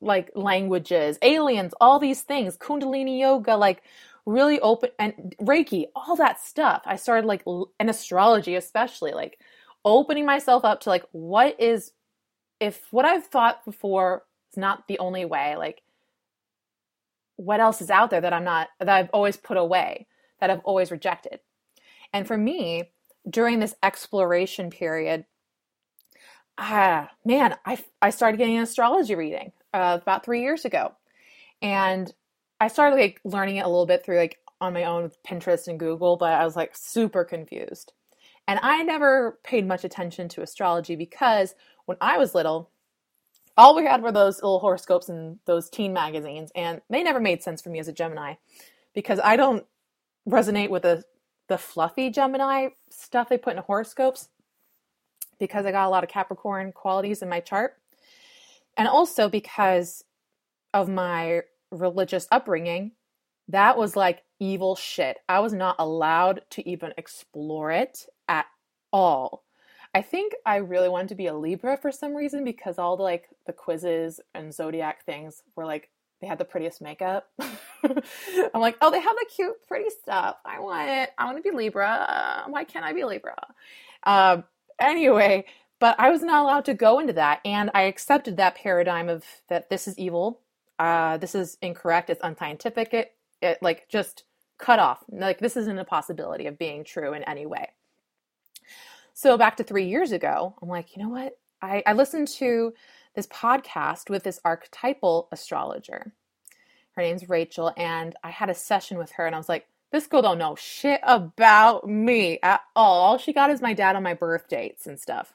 like 0.00 0.30
languages, 0.34 1.18
aliens, 1.22 1.74
all 1.80 1.98
these 1.98 2.22
things, 2.22 2.56
Kundalini 2.56 3.18
yoga, 3.20 3.56
like 3.56 3.82
really 4.26 4.60
open 4.60 4.90
and 4.98 5.34
Reiki, 5.40 5.86
all 5.94 6.16
that 6.16 6.40
stuff. 6.40 6.82
I 6.84 6.96
started 6.96 7.26
like, 7.26 7.44
in 7.80 7.88
astrology, 7.88 8.56
especially, 8.56 9.12
like 9.12 9.38
opening 9.84 10.26
myself 10.26 10.64
up 10.64 10.80
to 10.80 10.90
like, 10.90 11.04
what 11.12 11.60
is, 11.60 11.92
if 12.60 12.86
what 12.90 13.04
I've 13.04 13.26
thought 13.26 13.64
before 13.64 14.24
is 14.52 14.58
not 14.58 14.88
the 14.88 14.98
only 14.98 15.24
way, 15.24 15.56
like, 15.56 15.82
what 17.36 17.60
else 17.60 17.80
is 17.80 17.90
out 17.90 18.10
there 18.10 18.20
that 18.20 18.32
I'm 18.32 18.44
not, 18.44 18.68
that 18.80 18.88
I've 18.88 19.10
always 19.10 19.36
put 19.36 19.56
away, 19.56 20.06
that 20.40 20.50
I've 20.50 20.64
always 20.64 20.90
rejected. 20.90 21.40
And 22.12 22.26
for 22.26 22.36
me, 22.36 22.90
during 23.28 23.60
this 23.60 23.74
exploration 23.82 24.70
period, 24.70 25.26
ah, 26.58 27.10
man, 27.24 27.56
I, 27.64 27.78
I 28.00 28.10
started 28.10 28.38
getting 28.38 28.56
an 28.56 28.62
astrology 28.62 29.14
reading 29.14 29.52
uh, 29.74 29.98
about 30.00 30.24
three 30.24 30.40
years 30.40 30.64
ago. 30.64 30.94
And 31.60 32.12
I 32.60 32.68
started 32.68 32.96
like 32.96 33.20
learning 33.24 33.56
it 33.56 33.64
a 33.64 33.68
little 33.68 33.86
bit 33.86 34.04
through 34.04 34.18
like 34.18 34.38
on 34.60 34.72
my 34.72 34.84
own 34.84 35.02
with 35.04 35.22
Pinterest 35.22 35.68
and 35.68 35.78
Google, 35.78 36.16
but 36.16 36.32
I 36.32 36.44
was 36.44 36.56
like 36.56 36.74
super 36.74 37.24
confused. 37.24 37.92
And 38.48 38.60
I 38.62 38.82
never 38.82 39.38
paid 39.42 39.66
much 39.66 39.84
attention 39.84 40.28
to 40.30 40.42
astrology 40.42 40.96
because 40.96 41.54
when 41.84 41.98
I 42.00 42.16
was 42.16 42.34
little, 42.34 42.70
all 43.56 43.74
we 43.74 43.84
had 43.84 44.02
were 44.02 44.12
those 44.12 44.36
little 44.36 44.60
horoscopes 44.60 45.08
and 45.08 45.38
those 45.46 45.68
teen 45.70 45.92
magazines, 45.92 46.52
and 46.54 46.80
they 46.90 47.02
never 47.02 47.20
made 47.20 47.42
sense 47.42 47.62
for 47.62 47.70
me 47.70 47.78
as 47.78 47.88
a 47.88 47.92
Gemini 47.92 48.34
because 48.94 49.18
I 49.22 49.36
don't 49.36 49.64
resonate 50.28 50.70
with 50.70 50.82
the 50.82 51.04
the 51.48 51.58
fluffy 51.58 52.10
Gemini 52.10 52.68
stuff 52.90 53.28
they 53.28 53.38
put 53.38 53.56
in 53.56 53.62
horoscopes 53.62 54.28
because 55.38 55.64
I 55.64 55.70
got 55.70 55.86
a 55.86 55.90
lot 55.90 56.02
of 56.02 56.10
Capricorn 56.10 56.72
qualities 56.72 57.22
in 57.22 57.28
my 57.28 57.40
chart. 57.40 57.76
And 58.76 58.88
also 58.88 59.28
because 59.28 60.04
of 60.74 60.88
my 60.88 61.42
religious 61.70 62.26
upbringing, 62.30 62.92
that 63.48 63.76
was 63.78 63.96
like 63.96 64.22
evil 64.40 64.76
shit. 64.76 65.18
I 65.28 65.40
was 65.40 65.52
not 65.52 65.76
allowed 65.78 66.42
to 66.50 66.68
even 66.68 66.92
explore 66.96 67.70
it 67.70 68.06
at 68.28 68.46
all. 68.92 69.44
I 69.94 70.02
think 70.02 70.34
I 70.44 70.56
really 70.56 70.88
wanted 70.88 71.08
to 71.08 71.14
be 71.14 71.26
a 71.26 71.34
Libra 71.34 71.76
for 71.76 71.90
some 71.90 72.14
reason 72.14 72.44
because 72.44 72.78
all 72.78 72.96
the 72.96 73.02
like 73.02 73.28
the 73.46 73.52
quizzes 73.52 74.20
and 74.34 74.52
zodiac 74.52 75.04
things 75.04 75.42
were 75.54 75.64
like 75.64 75.90
they 76.20 76.26
had 76.26 76.38
the 76.38 76.44
prettiest 76.44 76.80
makeup. 76.80 77.28
I'm 77.40 78.60
like, 78.60 78.76
oh, 78.80 78.90
they 78.90 79.00
have 79.00 79.16
the 79.16 79.26
cute, 79.34 79.54
pretty 79.68 79.90
stuff. 79.90 80.36
I 80.44 80.60
want 80.60 80.88
it. 80.88 81.10
I 81.18 81.26
want 81.26 81.36
to 81.36 81.42
be 81.42 81.54
Libra. 81.54 82.44
Why 82.48 82.64
can't 82.64 82.84
I 82.84 82.92
be 82.92 83.04
Libra? 83.04 83.36
Uh, 84.02 84.42
anyway, 84.80 85.44
but 85.78 85.94
I 85.98 86.10
was 86.10 86.22
not 86.22 86.42
allowed 86.42 86.64
to 86.66 86.74
go 86.74 86.98
into 87.00 87.12
that, 87.14 87.40
and 87.44 87.70
I 87.74 87.82
accepted 87.82 88.36
that 88.36 88.54
paradigm 88.54 89.08
of 89.08 89.24
that 89.48 89.68
this 89.68 89.86
is 89.86 89.98
evil, 89.98 90.40
uh, 90.78 91.16
this 91.18 91.34
is 91.34 91.58
incorrect, 91.62 92.10
it's 92.10 92.20
unscientific. 92.22 92.92
It, 92.94 93.14
it 93.42 93.58
like 93.62 93.88
just 93.88 94.24
cut 94.58 94.78
off. 94.78 95.04
Like 95.10 95.38
this 95.38 95.56
isn't 95.56 95.78
a 95.78 95.84
possibility 95.84 96.46
of 96.46 96.58
being 96.58 96.84
true 96.84 97.12
in 97.12 97.22
any 97.24 97.46
way. 97.46 97.70
So 99.14 99.38
back 99.38 99.56
to 99.56 99.64
three 99.64 99.86
years 99.88 100.12
ago, 100.12 100.54
I'm 100.60 100.68
like, 100.68 100.96
you 100.96 101.02
know 101.02 101.08
what? 101.08 101.38
I, 101.62 101.82
I 101.86 101.94
listened 101.94 102.28
to 102.28 102.74
this 103.14 103.26
podcast 103.28 104.10
with 104.10 104.22
this 104.22 104.40
archetypal 104.44 105.28
astrologer. 105.32 106.12
Her 106.92 107.02
name's 107.02 107.28
Rachel, 107.28 107.72
and 107.76 108.14
I 108.22 108.30
had 108.30 108.50
a 108.50 108.54
session 108.54 108.98
with 108.98 109.12
her, 109.12 109.26
and 109.26 109.34
I 109.34 109.38
was 109.38 109.48
like, 109.48 109.66
this 109.92 110.06
girl 110.06 110.22
don't 110.22 110.38
know 110.38 110.54
shit 110.54 111.00
about 111.02 111.88
me 111.88 112.38
at 112.42 112.60
all. 112.74 113.00
All 113.02 113.18
she 113.18 113.32
got 113.32 113.50
is 113.50 113.62
my 113.62 113.72
dad 113.72 113.96
on 113.96 114.02
my 114.02 114.14
birth 114.14 114.48
dates 114.48 114.86
and 114.86 114.98
stuff. 114.98 115.34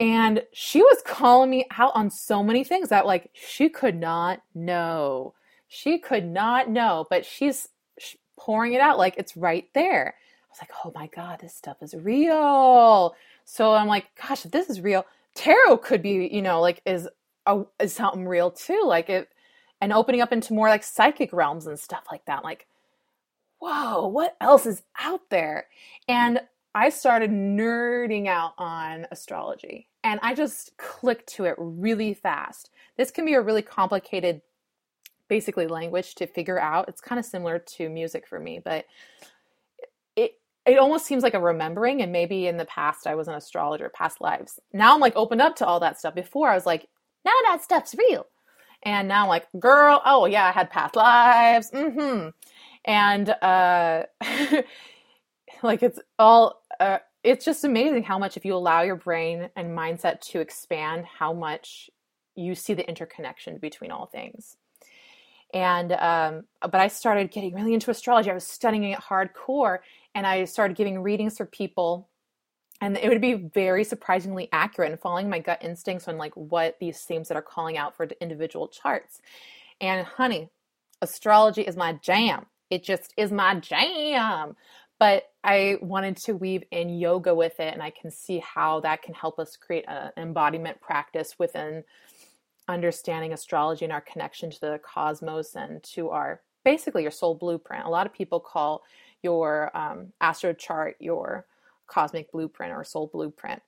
And 0.00 0.42
she 0.52 0.80
was 0.80 1.02
calling 1.04 1.50
me 1.50 1.66
out 1.76 1.92
on 1.94 2.10
so 2.10 2.42
many 2.42 2.62
things 2.64 2.88
that 2.90 3.06
like 3.06 3.30
she 3.32 3.68
could 3.68 3.96
not 3.96 4.40
know. 4.54 5.34
She 5.66 5.98
could 5.98 6.24
not 6.24 6.70
know, 6.70 7.06
but 7.10 7.26
she's 7.26 7.68
pouring 8.38 8.74
it 8.74 8.80
out 8.80 8.98
like 8.98 9.14
it's 9.16 9.36
right 9.36 9.66
there. 9.74 10.14
I 10.16 10.46
was 10.50 10.58
like, 10.60 10.70
"Oh 10.84 10.92
my 10.94 11.08
god, 11.08 11.40
this 11.40 11.54
stuff 11.54 11.78
is 11.82 11.94
real." 11.94 13.14
So 13.44 13.74
I'm 13.74 13.88
like, 13.88 14.06
"Gosh, 14.14 14.44
if 14.44 14.52
this 14.52 14.70
is 14.70 14.80
real, 14.80 15.04
tarot 15.34 15.78
could 15.78 16.02
be, 16.02 16.28
you 16.32 16.42
know, 16.42 16.60
like 16.60 16.80
is 16.86 17.08
a, 17.46 17.64
is 17.80 17.92
something 17.92 18.26
real 18.26 18.50
too, 18.50 18.82
like 18.84 19.10
it 19.10 19.28
and 19.80 19.92
opening 19.92 20.20
up 20.20 20.32
into 20.32 20.52
more 20.52 20.68
like 20.68 20.82
psychic 20.82 21.32
realms 21.32 21.66
and 21.66 21.78
stuff 21.78 22.04
like 22.10 22.24
that. 22.26 22.44
Like, 22.44 22.66
whoa, 23.58 24.06
what 24.06 24.36
else 24.40 24.66
is 24.66 24.82
out 24.98 25.30
there? 25.30 25.66
And 26.08 26.40
I 26.74 26.90
started 26.90 27.30
nerding 27.30 28.26
out 28.26 28.52
on 28.58 29.06
astrology 29.10 29.88
and 30.04 30.20
I 30.22 30.34
just 30.34 30.76
clicked 30.76 31.28
to 31.34 31.44
it 31.44 31.54
really 31.58 32.14
fast. 32.14 32.70
This 32.96 33.10
can 33.10 33.24
be 33.24 33.34
a 33.34 33.40
really 33.40 33.62
complicated, 33.62 34.42
basically, 35.28 35.66
language 35.66 36.14
to 36.16 36.26
figure 36.26 36.60
out. 36.60 36.88
It's 36.88 37.00
kind 37.00 37.18
of 37.18 37.24
similar 37.24 37.58
to 37.58 37.88
music 37.88 38.26
for 38.26 38.38
me, 38.38 38.60
but 38.62 38.86
it 40.14 40.38
it 40.66 40.78
almost 40.78 41.06
seems 41.06 41.22
like 41.22 41.34
a 41.34 41.40
remembering. 41.40 42.02
And 42.02 42.12
maybe 42.12 42.46
in 42.46 42.58
the 42.58 42.64
past 42.66 43.06
I 43.06 43.14
was 43.14 43.28
an 43.28 43.34
astrologer, 43.34 43.88
past 43.88 44.20
lives. 44.20 44.60
Now 44.72 44.94
I'm 44.94 45.00
like 45.00 45.16
opened 45.16 45.42
up 45.42 45.56
to 45.56 45.66
all 45.66 45.80
that 45.80 45.98
stuff. 45.98 46.14
Before 46.14 46.48
I 46.48 46.54
was 46.54 46.66
like, 46.66 46.86
now 47.24 47.32
that 47.46 47.62
stuff's 47.62 47.94
real. 47.94 48.26
And 48.82 49.08
now 49.08 49.22
I'm 49.22 49.28
like, 49.28 49.46
girl, 49.58 50.00
oh 50.04 50.26
yeah, 50.26 50.46
I 50.46 50.52
had 50.52 50.70
past 50.70 50.96
lives. 50.96 51.70
Mm-hmm. 51.70 52.28
And 52.84 53.30
uh 53.42 54.04
like 55.62 55.82
it's 55.82 55.98
all 56.18 56.62
uh, 56.80 56.98
it's 57.24 57.44
just 57.44 57.64
amazing 57.64 58.02
how 58.02 58.18
much 58.18 58.36
if 58.36 58.44
you 58.44 58.54
allow 58.54 58.82
your 58.82 58.96
brain 58.96 59.50
and 59.56 59.76
mindset 59.76 60.20
to 60.20 60.40
expand 60.40 61.04
how 61.06 61.32
much 61.32 61.90
you 62.34 62.54
see 62.54 62.74
the 62.74 62.88
interconnection 62.88 63.58
between 63.58 63.90
all 63.90 64.06
things. 64.06 64.56
And 65.52 65.92
um, 65.92 66.44
but 66.60 66.76
i 66.76 66.88
started 66.88 67.30
getting 67.30 67.54
really 67.54 67.74
into 67.74 67.90
astrology. 67.90 68.30
I 68.30 68.34
was 68.34 68.46
studying 68.46 68.84
it 68.84 69.00
hardcore 69.00 69.78
and 70.14 70.26
i 70.26 70.44
started 70.44 70.76
giving 70.76 71.00
readings 71.00 71.36
for 71.36 71.46
people 71.46 72.08
and 72.80 72.96
it 72.96 73.08
would 73.08 73.20
be 73.20 73.34
very 73.34 73.82
surprisingly 73.82 74.48
accurate 74.52 74.90
and 74.92 75.00
following 75.00 75.28
my 75.28 75.40
gut 75.40 75.62
instincts 75.62 76.06
on 76.06 76.16
like 76.16 76.34
what 76.34 76.76
these 76.78 77.00
themes 77.00 77.28
that 77.28 77.36
are 77.36 77.42
calling 77.42 77.76
out 77.76 77.96
for 77.96 78.06
individual 78.20 78.68
charts. 78.68 79.20
And 79.80 80.06
honey 80.06 80.48
astrology 81.02 81.62
is 81.62 81.76
my 81.76 81.94
jam. 81.94 82.46
It 82.70 82.84
just 82.84 83.14
is 83.16 83.32
my 83.32 83.56
jam 83.56 84.54
but 84.98 85.24
I 85.44 85.78
wanted 85.80 86.16
to 86.18 86.34
weave 86.34 86.64
in 86.70 86.98
yoga 86.98 87.34
with 87.34 87.60
it, 87.60 87.72
and 87.72 87.82
I 87.82 87.90
can 87.90 88.10
see 88.10 88.38
how 88.38 88.80
that 88.80 89.02
can 89.02 89.14
help 89.14 89.38
us 89.38 89.56
create 89.56 89.84
an 89.88 90.10
embodiment 90.16 90.80
practice 90.80 91.36
within 91.38 91.84
understanding 92.68 93.32
astrology 93.32 93.84
and 93.84 93.92
our 93.92 94.00
connection 94.00 94.50
to 94.50 94.60
the 94.60 94.80
cosmos 94.84 95.54
and 95.54 95.82
to 95.82 96.10
our 96.10 96.42
basically 96.64 97.02
your 97.02 97.10
soul 97.10 97.34
blueprint. 97.34 97.86
A 97.86 97.90
lot 97.90 98.06
of 98.06 98.12
people 98.12 98.40
call 98.40 98.82
your 99.22 99.76
um, 99.76 100.12
astro 100.20 100.52
chart 100.52 100.96
your 101.00 101.46
cosmic 101.86 102.30
blueprint 102.30 102.72
or 102.72 102.84
soul 102.84 103.08
blueprint. 103.12 103.62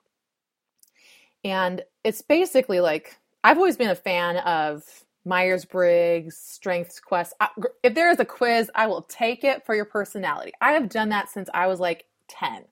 And 1.43 1.83
it's 2.05 2.21
basically 2.21 2.81
like 2.81 3.17
I've 3.43 3.57
always 3.57 3.79
been 3.79 3.91
a 3.91 3.95
fan 3.95 4.37
of 4.39 4.85
Myers 5.25 5.65
Briggs, 5.65 6.37
Strengths 6.37 6.99
Quest. 7.01 7.35
If 7.83 7.95
there 7.95 8.11
is 8.11 8.21
a 8.21 8.25
quiz, 8.25 8.71
I 8.75 8.87
will 8.87 9.03
take 9.03 9.45
it 9.45 9.65
for 9.67 9.75
your 9.75 9.85
personality. 9.85 10.53
I 10.61 10.73
have 10.73 10.89
done 10.89 11.11
that 11.11 11.29
since 11.29 11.49
I 11.53 11.67
was 11.67 11.81
like 11.81 12.07
10. 12.29 12.65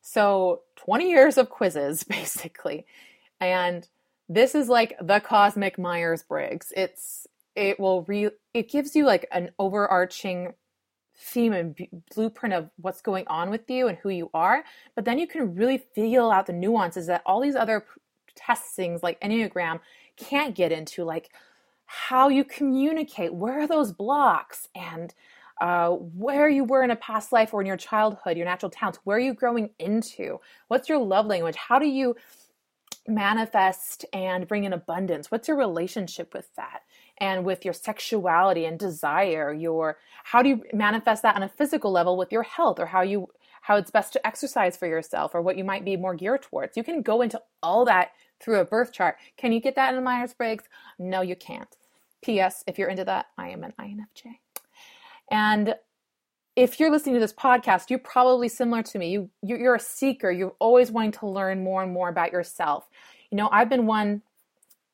So 0.00 0.62
20 0.76 1.08
years 1.08 1.38
of 1.38 1.50
quizzes, 1.50 2.02
basically. 2.08 2.86
And 3.40 3.86
this 4.28 4.54
is 4.54 4.68
like 4.68 4.94
the 5.00 5.20
cosmic 5.20 5.78
Myers 5.78 6.22
Briggs. 6.22 6.72
It's, 6.76 7.26
it 7.54 7.78
will 7.78 8.02
re, 8.02 8.30
it 8.54 8.70
gives 8.70 8.96
you 8.96 9.04
like 9.04 9.26
an 9.30 9.50
overarching 9.58 10.54
theme 11.16 11.52
and 11.52 11.74
b- 11.74 11.90
blueprint 12.14 12.54
of 12.54 12.70
what's 12.76 13.02
going 13.02 13.26
on 13.28 13.50
with 13.50 13.68
you 13.68 13.88
and 13.88 13.98
who 13.98 14.08
you 14.08 14.30
are. 14.34 14.64
But 14.94 15.04
then 15.04 15.18
you 15.18 15.26
can 15.26 15.54
really 15.54 15.78
feel 15.78 16.30
out 16.30 16.46
the 16.46 16.52
nuances 16.52 17.06
that 17.06 17.22
all 17.24 17.40
these 17.40 17.56
other 17.56 17.84
testings 18.34 19.02
like 19.02 19.20
Enneagram 19.20 19.80
can't 20.16 20.54
get 20.54 20.72
into. 20.72 21.04
Like, 21.04 21.30
how 21.90 22.28
you 22.28 22.44
communicate. 22.44 23.32
Where 23.32 23.60
are 23.60 23.66
those 23.66 23.92
blocks? 23.92 24.68
And 24.74 25.14
uh, 25.58 25.88
where 25.88 26.46
you 26.46 26.62
were 26.62 26.82
in 26.84 26.90
a 26.90 26.96
past 26.96 27.32
life 27.32 27.54
or 27.54 27.62
in 27.62 27.66
your 27.66 27.78
childhood, 27.78 28.36
your 28.36 28.44
natural 28.44 28.70
talents. 28.70 29.00
Where 29.04 29.16
are 29.16 29.20
you 29.20 29.32
growing 29.32 29.70
into? 29.78 30.38
What's 30.68 30.90
your 30.90 30.98
love 30.98 31.26
language? 31.26 31.56
How 31.56 31.78
do 31.78 31.86
you 31.86 32.14
manifest 33.06 34.04
and 34.12 34.46
bring 34.46 34.64
in 34.64 34.74
abundance? 34.74 35.30
What's 35.30 35.48
your 35.48 35.56
relationship 35.56 36.34
with 36.34 36.54
that? 36.56 36.82
And 37.20 37.44
with 37.44 37.64
your 37.64 37.74
sexuality 37.74 38.66
and 38.66 38.78
desire, 38.78 39.52
your 39.52 39.96
how 40.24 40.42
do 40.42 40.50
you 40.50 40.62
manifest 40.74 41.22
that 41.22 41.36
on 41.36 41.42
a 41.42 41.48
physical 41.48 41.90
level 41.90 42.18
with 42.18 42.30
your 42.30 42.42
health 42.42 42.78
or 42.78 42.86
how 42.86 43.00
you 43.00 43.28
how 43.62 43.76
it's 43.76 43.90
best 43.90 44.12
to 44.12 44.26
exercise 44.26 44.76
for 44.76 44.86
yourself 44.86 45.34
or 45.34 45.40
what 45.40 45.56
you 45.56 45.64
might 45.64 45.84
be 45.84 45.96
more 45.96 46.14
geared 46.14 46.42
towards. 46.42 46.76
You 46.76 46.84
can 46.84 47.02
go 47.02 47.22
into 47.22 47.40
all 47.62 47.84
that 47.86 48.12
through 48.40 48.60
a 48.60 48.64
birth 48.64 48.92
chart. 48.92 49.16
Can 49.36 49.52
you 49.52 49.60
get 49.60 49.74
that 49.74 49.94
in 49.94 50.04
Myers 50.04 50.34
Briggs? 50.34 50.64
No, 50.98 51.22
you 51.22 51.34
can't. 51.34 51.76
P.S. 52.22 52.64
If 52.66 52.78
you're 52.78 52.88
into 52.88 53.04
that, 53.04 53.26
I 53.36 53.50
am 53.50 53.64
an 53.64 53.74
INFJ. 53.80 54.38
And 55.30 55.74
if 56.56 56.80
you're 56.80 56.90
listening 56.90 57.14
to 57.14 57.20
this 57.20 57.32
podcast, 57.32 57.88
you're 57.88 58.00
probably 58.00 58.48
similar 58.48 58.82
to 58.82 58.98
me. 58.98 59.10
You 59.10 59.30
you're 59.42 59.76
a 59.76 59.80
seeker. 59.80 60.30
You're 60.30 60.56
always 60.58 60.90
wanting 60.90 61.12
to 61.12 61.28
learn 61.28 61.62
more 61.62 61.82
and 61.82 61.92
more 61.92 62.08
about 62.08 62.32
yourself. 62.32 62.88
You 63.30 63.36
know, 63.36 63.48
I've 63.52 63.68
been 63.68 63.86
one 63.86 64.22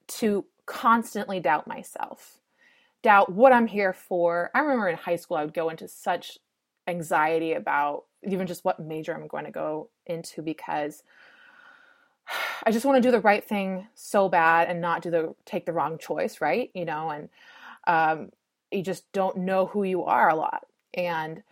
to 0.06 0.44
constantly 0.66 1.40
doubt 1.40 1.66
myself, 1.66 2.40
doubt 3.02 3.32
what 3.32 3.52
I'm 3.52 3.66
here 3.66 3.92
for. 3.92 4.50
I 4.54 4.60
remember 4.60 4.88
in 4.88 4.96
high 4.96 5.16
school, 5.16 5.36
I 5.36 5.44
would 5.44 5.54
go 5.54 5.70
into 5.70 5.88
such 5.88 6.38
anxiety 6.86 7.54
about 7.54 8.04
even 8.22 8.46
just 8.46 8.64
what 8.64 8.80
major 8.80 9.14
I'm 9.14 9.26
going 9.26 9.44
to 9.44 9.50
go 9.50 9.88
into 10.06 10.42
because 10.42 11.02
I 12.64 12.70
just 12.70 12.84
want 12.84 12.96
to 12.96 13.06
do 13.06 13.12
the 13.12 13.20
right 13.20 13.44
thing 13.44 13.86
so 13.94 14.28
bad 14.28 14.68
and 14.68 14.80
not 14.80 15.02
do 15.02 15.10
the 15.10 15.34
take 15.44 15.66
the 15.66 15.72
wrong 15.72 15.98
choice, 15.98 16.40
right? 16.40 16.70
You 16.74 16.84
know, 16.84 17.10
and 17.10 17.28
um, 17.86 18.30
you 18.70 18.82
just 18.82 19.10
don't 19.12 19.38
know 19.38 19.66
who 19.66 19.84
you 19.84 20.04
are 20.04 20.30
a 20.30 20.34
lot. 20.34 20.64
And 20.94 21.42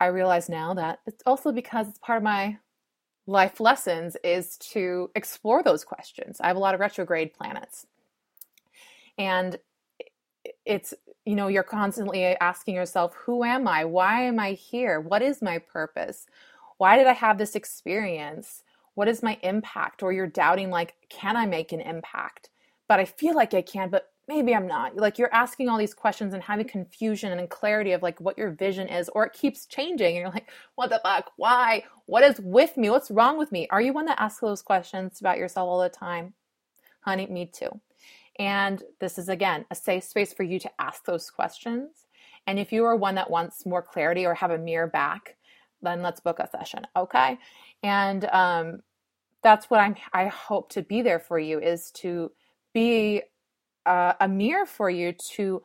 I 0.00 0.06
realize 0.06 0.48
now 0.48 0.74
that 0.74 1.00
it's 1.06 1.22
also 1.26 1.52
because 1.52 1.88
it's 1.88 1.98
part 1.98 2.16
of 2.16 2.22
my 2.22 2.58
life 3.26 3.60
lessons 3.60 4.16
is 4.24 4.56
to 4.58 5.10
explore 5.14 5.62
those 5.62 5.84
questions. 5.84 6.40
I 6.40 6.48
have 6.48 6.56
a 6.56 6.60
lot 6.60 6.74
of 6.74 6.80
retrograde 6.80 7.34
planets. 7.34 7.86
And 9.18 9.58
it's, 10.64 10.94
you 11.24 11.36
know, 11.36 11.48
you're 11.48 11.62
constantly 11.62 12.24
asking 12.24 12.74
yourself, 12.74 13.14
who 13.14 13.44
am 13.44 13.68
I? 13.68 13.84
Why 13.84 14.22
am 14.22 14.40
I 14.40 14.52
here? 14.52 15.00
What 15.00 15.22
is 15.22 15.42
my 15.42 15.58
purpose? 15.58 16.26
Why 16.78 16.96
did 16.96 17.06
I 17.06 17.12
have 17.12 17.38
this 17.38 17.54
experience? 17.54 18.64
What 18.94 19.08
is 19.08 19.22
my 19.22 19.38
impact? 19.42 20.02
Or 20.02 20.12
you're 20.12 20.26
doubting, 20.26 20.70
like, 20.70 20.94
can 21.08 21.36
I 21.36 21.46
make 21.46 21.72
an 21.72 21.80
impact? 21.80 22.50
But 22.88 23.00
I 23.00 23.04
feel 23.04 23.34
like 23.34 23.54
I 23.54 23.62
can, 23.62 23.88
but 23.90 24.12
maybe 24.28 24.54
I'm 24.54 24.66
not. 24.66 24.96
Like 24.96 25.18
you're 25.18 25.32
asking 25.34 25.68
all 25.68 25.78
these 25.78 25.94
questions 25.94 26.34
and 26.34 26.42
having 26.42 26.66
confusion 26.68 27.36
and 27.36 27.50
clarity 27.50 27.92
of 27.92 28.02
like 28.02 28.20
what 28.20 28.38
your 28.38 28.50
vision 28.50 28.88
is, 28.88 29.08
or 29.10 29.26
it 29.26 29.32
keeps 29.32 29.66
changing. 29.66 30.16
And 30.16 30.16
you're 30.16 30.30
like, 30.30 30.50
what 30.74 30.90
the 30.90 31.00
fuck? 31.02 31.32
Why? 31.36 31.84
What 32.06 32.22
is 32.22 32.40
with 32.40 32.76
me? 32.76 32.90
What's 32.90 33.10
wrong 33.10 33.38
with 33.38 33.52
me? 33.52 33.66
Are 33.70 33.80
you 33.80 33.92
one 33.92 34.06
that 34.06 34.20
asks 34.20 34.40
those 34.40 34.62
questions 34.62 35.20
about 35.20 35.38
yourself 35.38 35.68
all 35.68 35.80
the 35.80 35.88
time? 35.88 36.34
Honey, 37.00 37.26
me 37.26 37.46
too. 37.46 37.80
And 38.38 38.82
this 39.00 39.18
is 39.18 39.28
again 39.28 39.64
a 39.70 39.74
safe 39.74 40.04
space 40.04 40.32
for 40.32 40.42
you 40.42 40.58
to 40.60 40.70
ask 40.80 41.04
those 41.04 41.30
questions. 41.30 42.06
And 42.46 42.58
if 42.58 42.72
you 42.72 42.84
are 42.84 42.96
one 42.96 43.14
that 43.16 43.30
wants 43.30 43.66
more 43.66 43.82
clarity 43.82 44.26
or 44.26 44.34
have 44.34 44.50
a 44.50 44.58
mirror 44.58 44.86
back, 44.86 45.36
then 45.82 46.02
let's 46.02 46.20
book 46.20 46.38
a 46.38 46.48
session. 46.48 46.86
Okay. 46.96 47.38
And 47.82 48.24
um, 48.26 48.82
that's 49.42 49.68
what 49.68 49.80
I'm, 49.80 49.96
I 50.12 50.26
hope 50.26 50.70
to 50.72 50.82
be 50.82 51.02
there 51.02 51.18
for 51.18 51.38
you 51.38 51.60
is 51.60 51.90
to 51.92 52.32
be 52.72 53.22
uh, 53.84 54.14
a 54.20 54.28
mirror 54.28 54.66
for 54.66 54.88
you 54.88 55.12
to 55.34 55.62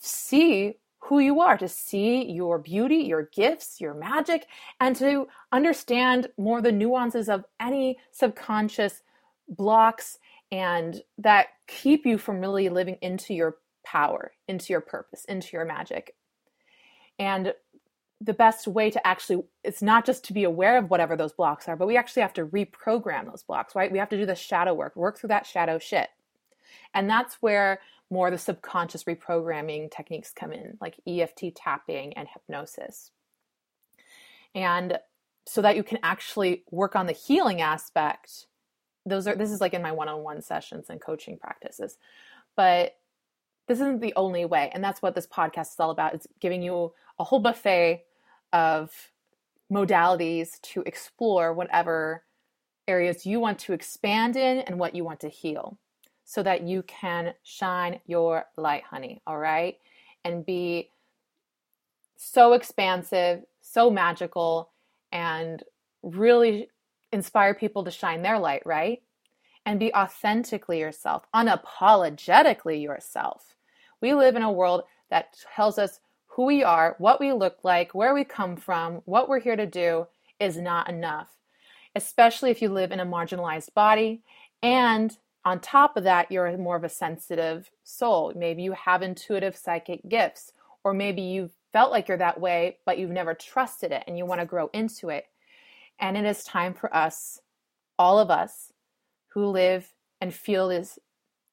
see 0.00 0.74
who 1.00 1.18
you 1.18 1.40
are, 1.40 1.58
to 1.58 1.68
see 1.68 2.30
your 2.30 2.58
beauty, 2.58 2.96
your 2.98 3.24
gifts, 3.34 3.80
your 3.80 3.92
magic, 3.92 4.46
and 4.80 4.94
to 4.96 5.26
understand 5.50 6.28
more 6.38 6.62
the 6.62 6.70
nuances 6.70 7.28
of 7.28 7.44
any 7.58 7.98
subconscious 8.12 9.02
blocks 9.48 10.18
and 10.52 11.02
that 11.18 11.48
keep 11.66 12.06
you 12.06 12.18
from 12.18 12.40
really 12.40 12.68
living 12.68 12.98
into 13.02 13.34
your 13.34 13.56
power, 13.84 14.32
into 14.46 14.72
your 14.72 14.80
purpose, 14.80 15.24
into 15.24 15.48
your 15.52 15.64
magic. 15.64 16.14
And 17.18 17.52
the 18.24 18.34
best 18.34 18.68
way 18.68 18.90
to 18.90 19.04
actually 19.04 19.42
it's 19.64 19.82
not 19.82 20.06
just 20.06 20.24
to 20.24 20.32
be 20.32 20.44
aware 20.44 20.78
of 20.78 20.90
whatever 20.90 21.16
those 21.16 21.32
blocks 21.32 21.66
are 21.68 21.76
but 21.76 21.86
we 21.86 21.96
actually 21.96 22.22
have 22.22 22.32
to 22.32 22.46
reprogram 22.46 23.26
those 23.26 23.42
blocks 23.42 23.74
right 23.74 23.90
we 23.90 23.98
have 23.98 24.08
to 24.08 24.16
do 24.16 24.26
the 24.26 24.34
shadow 24.34 24.72
work 24.72 24.94
work 24.94 25.18
through 25.18 25.28
that 25.28 25.46
shadow 25.46 25.78
shit 25.78 26.08
and 26.94 27.08
that's 27.08 27.36
where 27.40 27.80
more 28.12 28.30
the 28.30 28.38
subconscious 28.38 29.04
reprogramming 29.04 29.90
techniques 29.90 30.32
come 30.32 30.52
in, 30.52 30.76
like 30.80 31.00
EFT 31.06 31.54
tapping 31.56 32.12
and 32.12 32.28
hypnosis. 32.28 33.10
And 34.54 34.98
so 35.46 35.62
that 35.62 35.76
you 35.76 35.82
can 35.82 35.98
actually 36.02 36.62
work 36.70 36.94
on 36.94 37.06
the 37.06 37.12
healing 37.12 37.62
aspect. 37.62 38.46
Those 39.06 39.26
are 39.26 39.34
this 39.34 39.50
is 39.50 39.62
like 39.62 39.72
in 39.72 39.82
my 39.82 39.92
one-on-one 39.92 40.42
sessions 40.42 40.90
and 40.90 41.00
coaching 41.00 41.38
practices. 41.38 41.96
But 42.54 42.96
this 43.66 43.80
isn't 43.80 44.02
the 44.02 44.12
only 44.14 44.44
way. 44.44 44.70
And 44.74 44.84
that's 44.84 45.00
what 45.00 45.14
this 45.14 45.26
podcast 45.26 45.72
is 45.72 45.80
all 45.80 45.90
about. 45.90 46.14
It's 46.14 46.26
giving 46.38 46.62
you 46.62 46.92
a 47.18 47.24
whole 47.24 47.40
buffet 47.40 48.04
of 48.52 49.10
modalities 49.72 50.60
to 50.60 50.82
explore 50.82 51.52
whatever 51.52 52.24
areas 52.86 53.24
you 53.24 53.40
want 53.40 53.58
to 53.58 53.72
expand 53.72 54.36
in 54.36 54.58
and 54.58 54.78
what 54.78 54.94
you 54.94 55.04
want 55.04 55.20
to 55.20 55.28
heal 55.28 55.78
so 56.24 56.42
that 56.42 56.62
you 56.62 56.82
can 56.82 57.34
shine 57.42 58.00
your 58.06 58.46
light, 58.56 58.82
honey, 58.84 59.20
all 59.26 59.38
right? 59.38 59.78
And 60.24 60.46
be 60.46 60.90
so 62.16 62.52
expansive, 62.52 63.42
so 63.60 63.90
magical, 63.90 64.70
and 65.10 65.62
really 66.02 66.68
inspire 67.12 67.54
people 67.54 67.84
to 67.84 67.90
shine 67.90 68.22
their 68.22 68.38
light, 68.38 68.62
right? 68.64 69.02
And 69.66 69.78
be 69.78 69.94
authentically 69.94 70.80
yourself, 70.80 71.24
unapologetically 71.34 72.82
yourself. 72.82 73.56
We 74.00 74.14
live 74.14 74.36
in 74.36 74.42
a 74.42 74.52
world 74.52 74.82
that 75.10 75.36
tells 75.54 75.78
us 75.78 76.00
who 76.34 76.44
we 76.44 76.62
are, 76.62 76.96
what 76.98 77.20
we 77.20 77.32
look 77.32 77.58
like, 77.62 77.94
where 77.94 78.14
we 78.14 78.24
come 78.24 78.56
from, 78.56 79.02
what 79.04 79.28
we're 79.28 79.40
here 79.40 79.56
to 79.56 79.66
do 79.66 80.06
is 80.40 80.56
not 80.56 80.88
enough, 80.88 81.28
especially 81.94 82.50
if 82.50 82.62
you 82.62 82.68
live 82.68 82.90
in 82.90 83.00
a 83.00 83.06
marginalized 83.06 83.74
body 83.74 84.22
and 84.62 85.18
on 85.44 85.58
top 85.58 85.96
of 85.96 86.04
that, 86.04 86.30
you're 86.30 86.56
more 86.56 86.76
of 86.76 86.84
a 86.84 86.88
sensitive 86.88 87.70
soul. 87.82 88.32
Maybe 88.36 88.62
you 88.62 88.72
have 88.72 89.02
intuitive 89.02 89.56
psychic 89.56 90.08
gifts, 90.08 90.52
or 90.84 90.94
maybe 90.94 91.22
you 91.22 91.50
felt 91.72 91.90
like 91.90 92.06
you're 92.06 92.18
that 92.18 92.40
way, 92.40 92.78
but 92.86 92.98
you've 92.98 93.10
never 93.10 93.34
trusted 93.34 93.92
it 93.92 94.04
and 94.06 94.16
you 94.16 94.24
want 94.24 94.40
to 94.40 94.46
grow 94.46 94.70
into 94.72 95.08
it. 95.08 95.26
And 95.98 96.16
it 96.16 96.24
is 96.24 96.44
time 96.44 96.74
for 96.74 96.94
us, 96.94 97.40
all 97.98 98.18
of 98.18 98.30
us 98.30 98.72
who 99.30 99.46
live 99.46 99.92
and 100.20 100.32
feel 100.32 100.68
this, 100.68 100.98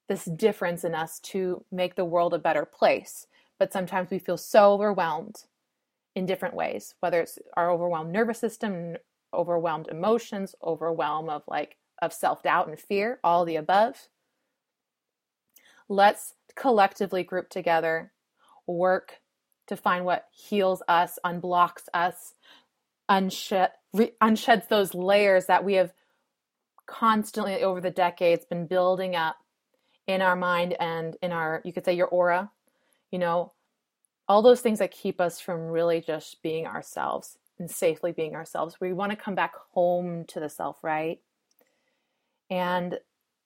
this 0.08 0.26
difference 0.26 0.84
in 0.84 0.94
us 0.94 1.20
to 1.20 1.65
make 1.72 1.96
the 1.96 2.06
world 2.06 2.34
a 2.34 2.39
better 2.39 2.65
place. 2.65 3.26
But 3.60 3.74
sometimes 3.74 4.10
we 4.10 4.19
feel 4.19 4.38
so 4.38 4.74
overwhelmed 4.74 5.43
in 6.15 6.26
different 6.26 6.56
ways, 6.56 6.95
whether 7.02 7.22
it's 7.22 7.38
our 7.56 7.69
overwhelmed 7.69 8.12
nervous 8.12 8.39
system, 8.39 8.95
overwhelmed 9.34 9.88
emotions, 9.89 10.56
overwhelm 10.63 11.30
of 11.30 11.43
like 11.48 11.78
of 12.02 12.13
self 12.13 12.41
doubt 12.41 12.67
and 12.67 12.80
fear, 12.80 13.19
all 13.24 13.45
the 13.45 13.58
above. 13.58 14.10
Let's 15.88 16.36
collectively 16.56 17.24
group 17.24 17.50
together, 17.50 18.12
work 18.67 19.19
to 19.67 19.76
find 19.76 20.06
what 20.06 20.26
heals 20.32 20.82
us, 20.88 21.19
unblocks 21.26 21.84
us, 21.93 22.34
unshed, 23.08 23.72
re, 23.93 24.12
unsheds 24.22 24.67
those 24.67 24.93
layers 24.93 25.45
that 25.45 25.63
we 25.63 25.76
have 25.76 25.93
constantly 26.88 27.63
over 27.63 27.82
the 27.82 27.91
decades 27.91 28.45
been 28.45 28.65
building 28.65 29.15
up 29.15 29.38
in 30.08 30.22
our 30.22 30.36
mind 30.36 30.76
and 30.80 31.17
in 31.22 31.32
our, 31.32 31.62
you 31.63 31.72
could 31.72 31.86
say, 31.86 31.93
your 31.93 32.08
aura, 32.08 32.52
you 33.12 33.19
know, 33.19 33.54
all 34.28 34.41
those 34.41 34.62
things 34.62 34.80
that 34.80 34.91
keep 34.91 35.19
us 35.19 35.39
from 35.39 35.69
really 35.69 36.02
just 36.02 36.41
being 36.43 36.67
ourselves 36.67 37.38
and 37.58 37.69
safely 37.69 38.12
being 38.12 38.36
ourselves. 38.36 38.80
We 38.80 38.93
want 38.93 39.12
to 39.12 39.15
come 39.15 39.36
back 39.36 39.54
home 39.72 40.26
to 40.26 40.39
the 40.39 40.50
self, 40.50 40.84
right? 40.84 41.19
and 42.50 43.00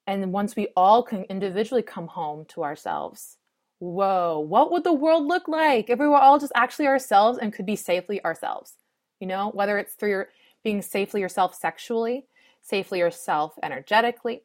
and 0.07 0.33
once 0.33 0.55
we 0.55 0.67
all 0.75 1.03
can 1.03 1.23
individually 1.23 1.81
come 1.81 2.07
home 2.07 2.45
to 2.45 2.63
ourselves 2.63 3.37
whoa 3.79 4.39
what 4.39 4.71
would 4.71 4.83
the 4.83 4.93
world 4.93 5.25
look 5.25 5.47
like 5.47 5.89
if 5.89 5.99
we 5.99 6.07
were 6.07 6.17
all 6.17 6.39
just 6.39 6.51
actually 6.55 6.87
ourselves 6.87 7.37
and 7.37 7.53
could 7.53 7.65
be 7.65 7.75
safely 7.75 8.23
ourselves 8.23 8.75
you 9.19 9.27
know 9.27 9.49
whether 9.53 9.77
it's 9.77 9.93
through 9.93 10.09
your 10.09 10.29
being 10.63 10.81
safely 10.81 11.21
yourself 11.21 11.53
sexually 11.53 12.25
safely 12.61 12.99
yourself 12.99 13.53
energetically 13.61 14.43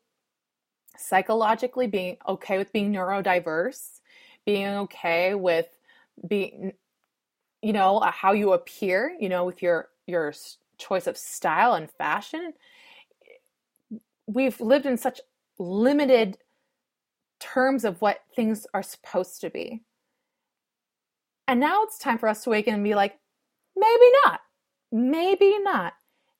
psychologically 0.96 1.86
being 1.86 2.16
okay 2.26 2.58
with 2.58 2.72
being 2.72 2.92
neurodiverse 2.92 4.00
being 4.48 4.66
okay 4.66 5.34
with 5.34 5.66
being 6.26 6.72
you 7.60 7.72
know 7.72 7.98
uh, 7.98 8.10
how 8.10 8.32
you 8.32 8.52
appear 8.54 9.14
you 9.20 9.28
know 9.28 9.44
with 9.44 9.60
your 9.60 9.88
your 10.06 10.32
choice 10.78 11.06
of 11.06 11.18
style 11.18 11.74
and 11.74 11.90
fashion 11.90 12.54
we've 14.26 14.60
lived 14.60 14.86
in 14.86 14.96
such 14.96 15.20
limited 15.58 16.38
terms 17.40 17.84
of 17.84 18.00
what 18.00 18.20
things 18.36 18.66
are 18.74 18.82
supposed 18.82 19.40
to 19.40 19.50
be. 19.50 19.82
And 21.46 21.60
now 21.60 21.82
it's 21.84 21.98
time 21.98 22.18
for 22.18 22.28
us 22.28 22.44
to 22.44 22.50
awaken 22.50 22.74
and 22.74 22.84
be 22.84 22.94
like, 22.94 23.18
maybe 23.74 24.12
not, 24.24 24.40
maybe 24.92 25.58
not, 25.60 25.94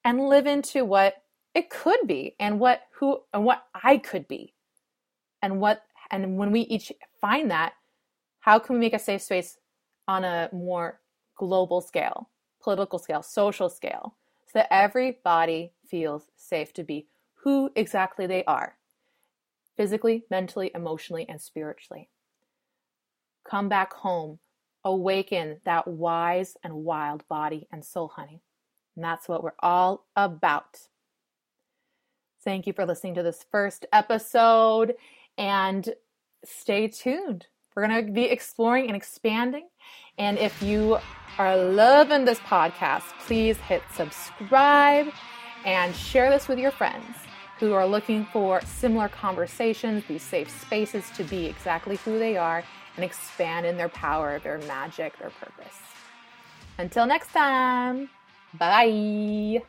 and 0.04 0.28
live 0.28 0.46
into 0.46 0.84
what 0.84 1.14
it 1.54 1.70
could 1.70 2.00
be 2.06 2.36
and 2.38 2.60
what 2.60 2.82
who 2.92 3.20
and 3.32 3.44
what 3.44 3.64
I 3.74 3.98
could 3.98 4.28
be. 4.28 4.54
And 5.40 5.60
what 5.60 5.82
and 6.10 6.36
when 6.36 6.52
we 6.52 6.60
each 6.62 6.92
find 7.20 7.50
that, 7.50 7.72
how 8.40 8.58
can 8.58 8.74
we 8.74 8.80
make 8.80 8.94
a 8.94 8.98
safe 8.98 9.22
space 9.22 9.58
on 10.06 10.24
a 10.24 10.48
more 10.52 11.00
global 11.36 11.80
scale, 11.80 12.30
political 12.62 12.98
scale, 12.98 13.22
social 13.22 13.68
scale, 13.68 14.16
so 14.46 14.52
that 14.54 14.68
everybody 14.70 15.72
feels 15.86 16.24
safe 16.36 16.72
to 16.74 16.82
be 16.82 17.06
who 17.42 17.70
exactly 17.76 18.26
they 18.26 18.44
are 18.44 18.76
physically, 19.76 20.24
mentally, 20.28 20.70
emotionally, 20.74 21.24
and 21.28 21.40
spiritually. 21.40 22.08
Come 23.48 23.68
back 23.68 23.94
home, 23.94 24.40
awaken 24.84 25.60
that 25.64 25.86
wise 25.86 26.56
and 26.64 26.74
wild 26.74 27.26
body 27.28 27.68
and 27.70 27.84
soul, 27.84 28.08
honey. 28.08 28.42
And 28.96 29.04
that's 29.04 29.28
what 29.28 29.42
we're 29.44 29.52
all 29.60 30.06
about. 30.16 30.80
Thank 32.42 32.66
you 32.66 32.72
for 32.72 32.84
listening 32.84 33.14
to 33.14 33.22
this 33.22 33.46
first 33.50 33.86
episode 33.92 34.94
and 35.36 35.88
stay 36.44 36.88
tuned. 36.88 37.46
We're 37.78 37.86
going 37.86 38.06
to 38.06 38.12
be 38.12 38.24
exploring 38.24 38.88
and 38.88 38.96
expanding. 38.96 39.68
And 40.18 40.36
if 40.36 40.60
you 40.60 40.98
are 41.38 41.56
loving 41.56 42.24
this 42.24 42.40
podcast, 42.40 43.04
please 43.20 43.56
hit 43.56 43.82
subscribe 43.94 45.06
and 45.64 45.94
share 45.94 46.28
this 46.28 46.48
with 46.48 46.58
your 46.58 46.72
friends 46.72 47.14
who 47.60 47.74
are 47.74 47.86
looking 47.86 48.24
for 48.32 48.60
similar 48.62 49.08
conversations, 49.08 50.02
these 50.08 50.24
safe 50.24 50.50
spaces 50.60 51.08
to 51.10 51.22
be 51.22 51.46
exactly 51.46 51.94
who 51.98 52.18
they 52.18 52.36
are 52.36 52.64
and 52.96 53.04
expand 53.04 53.64
in 53.64 53.76
their 53.76 53.90
power, 53.90 54.40
their 54.40 54.58
magic, 54.66 55.16
their 55.20 55.30
purpose. 55.30 55.78
Until 56.78 57.06
next 57.06 57.30
time, 57.30 58.10
bye. 58.54 59.62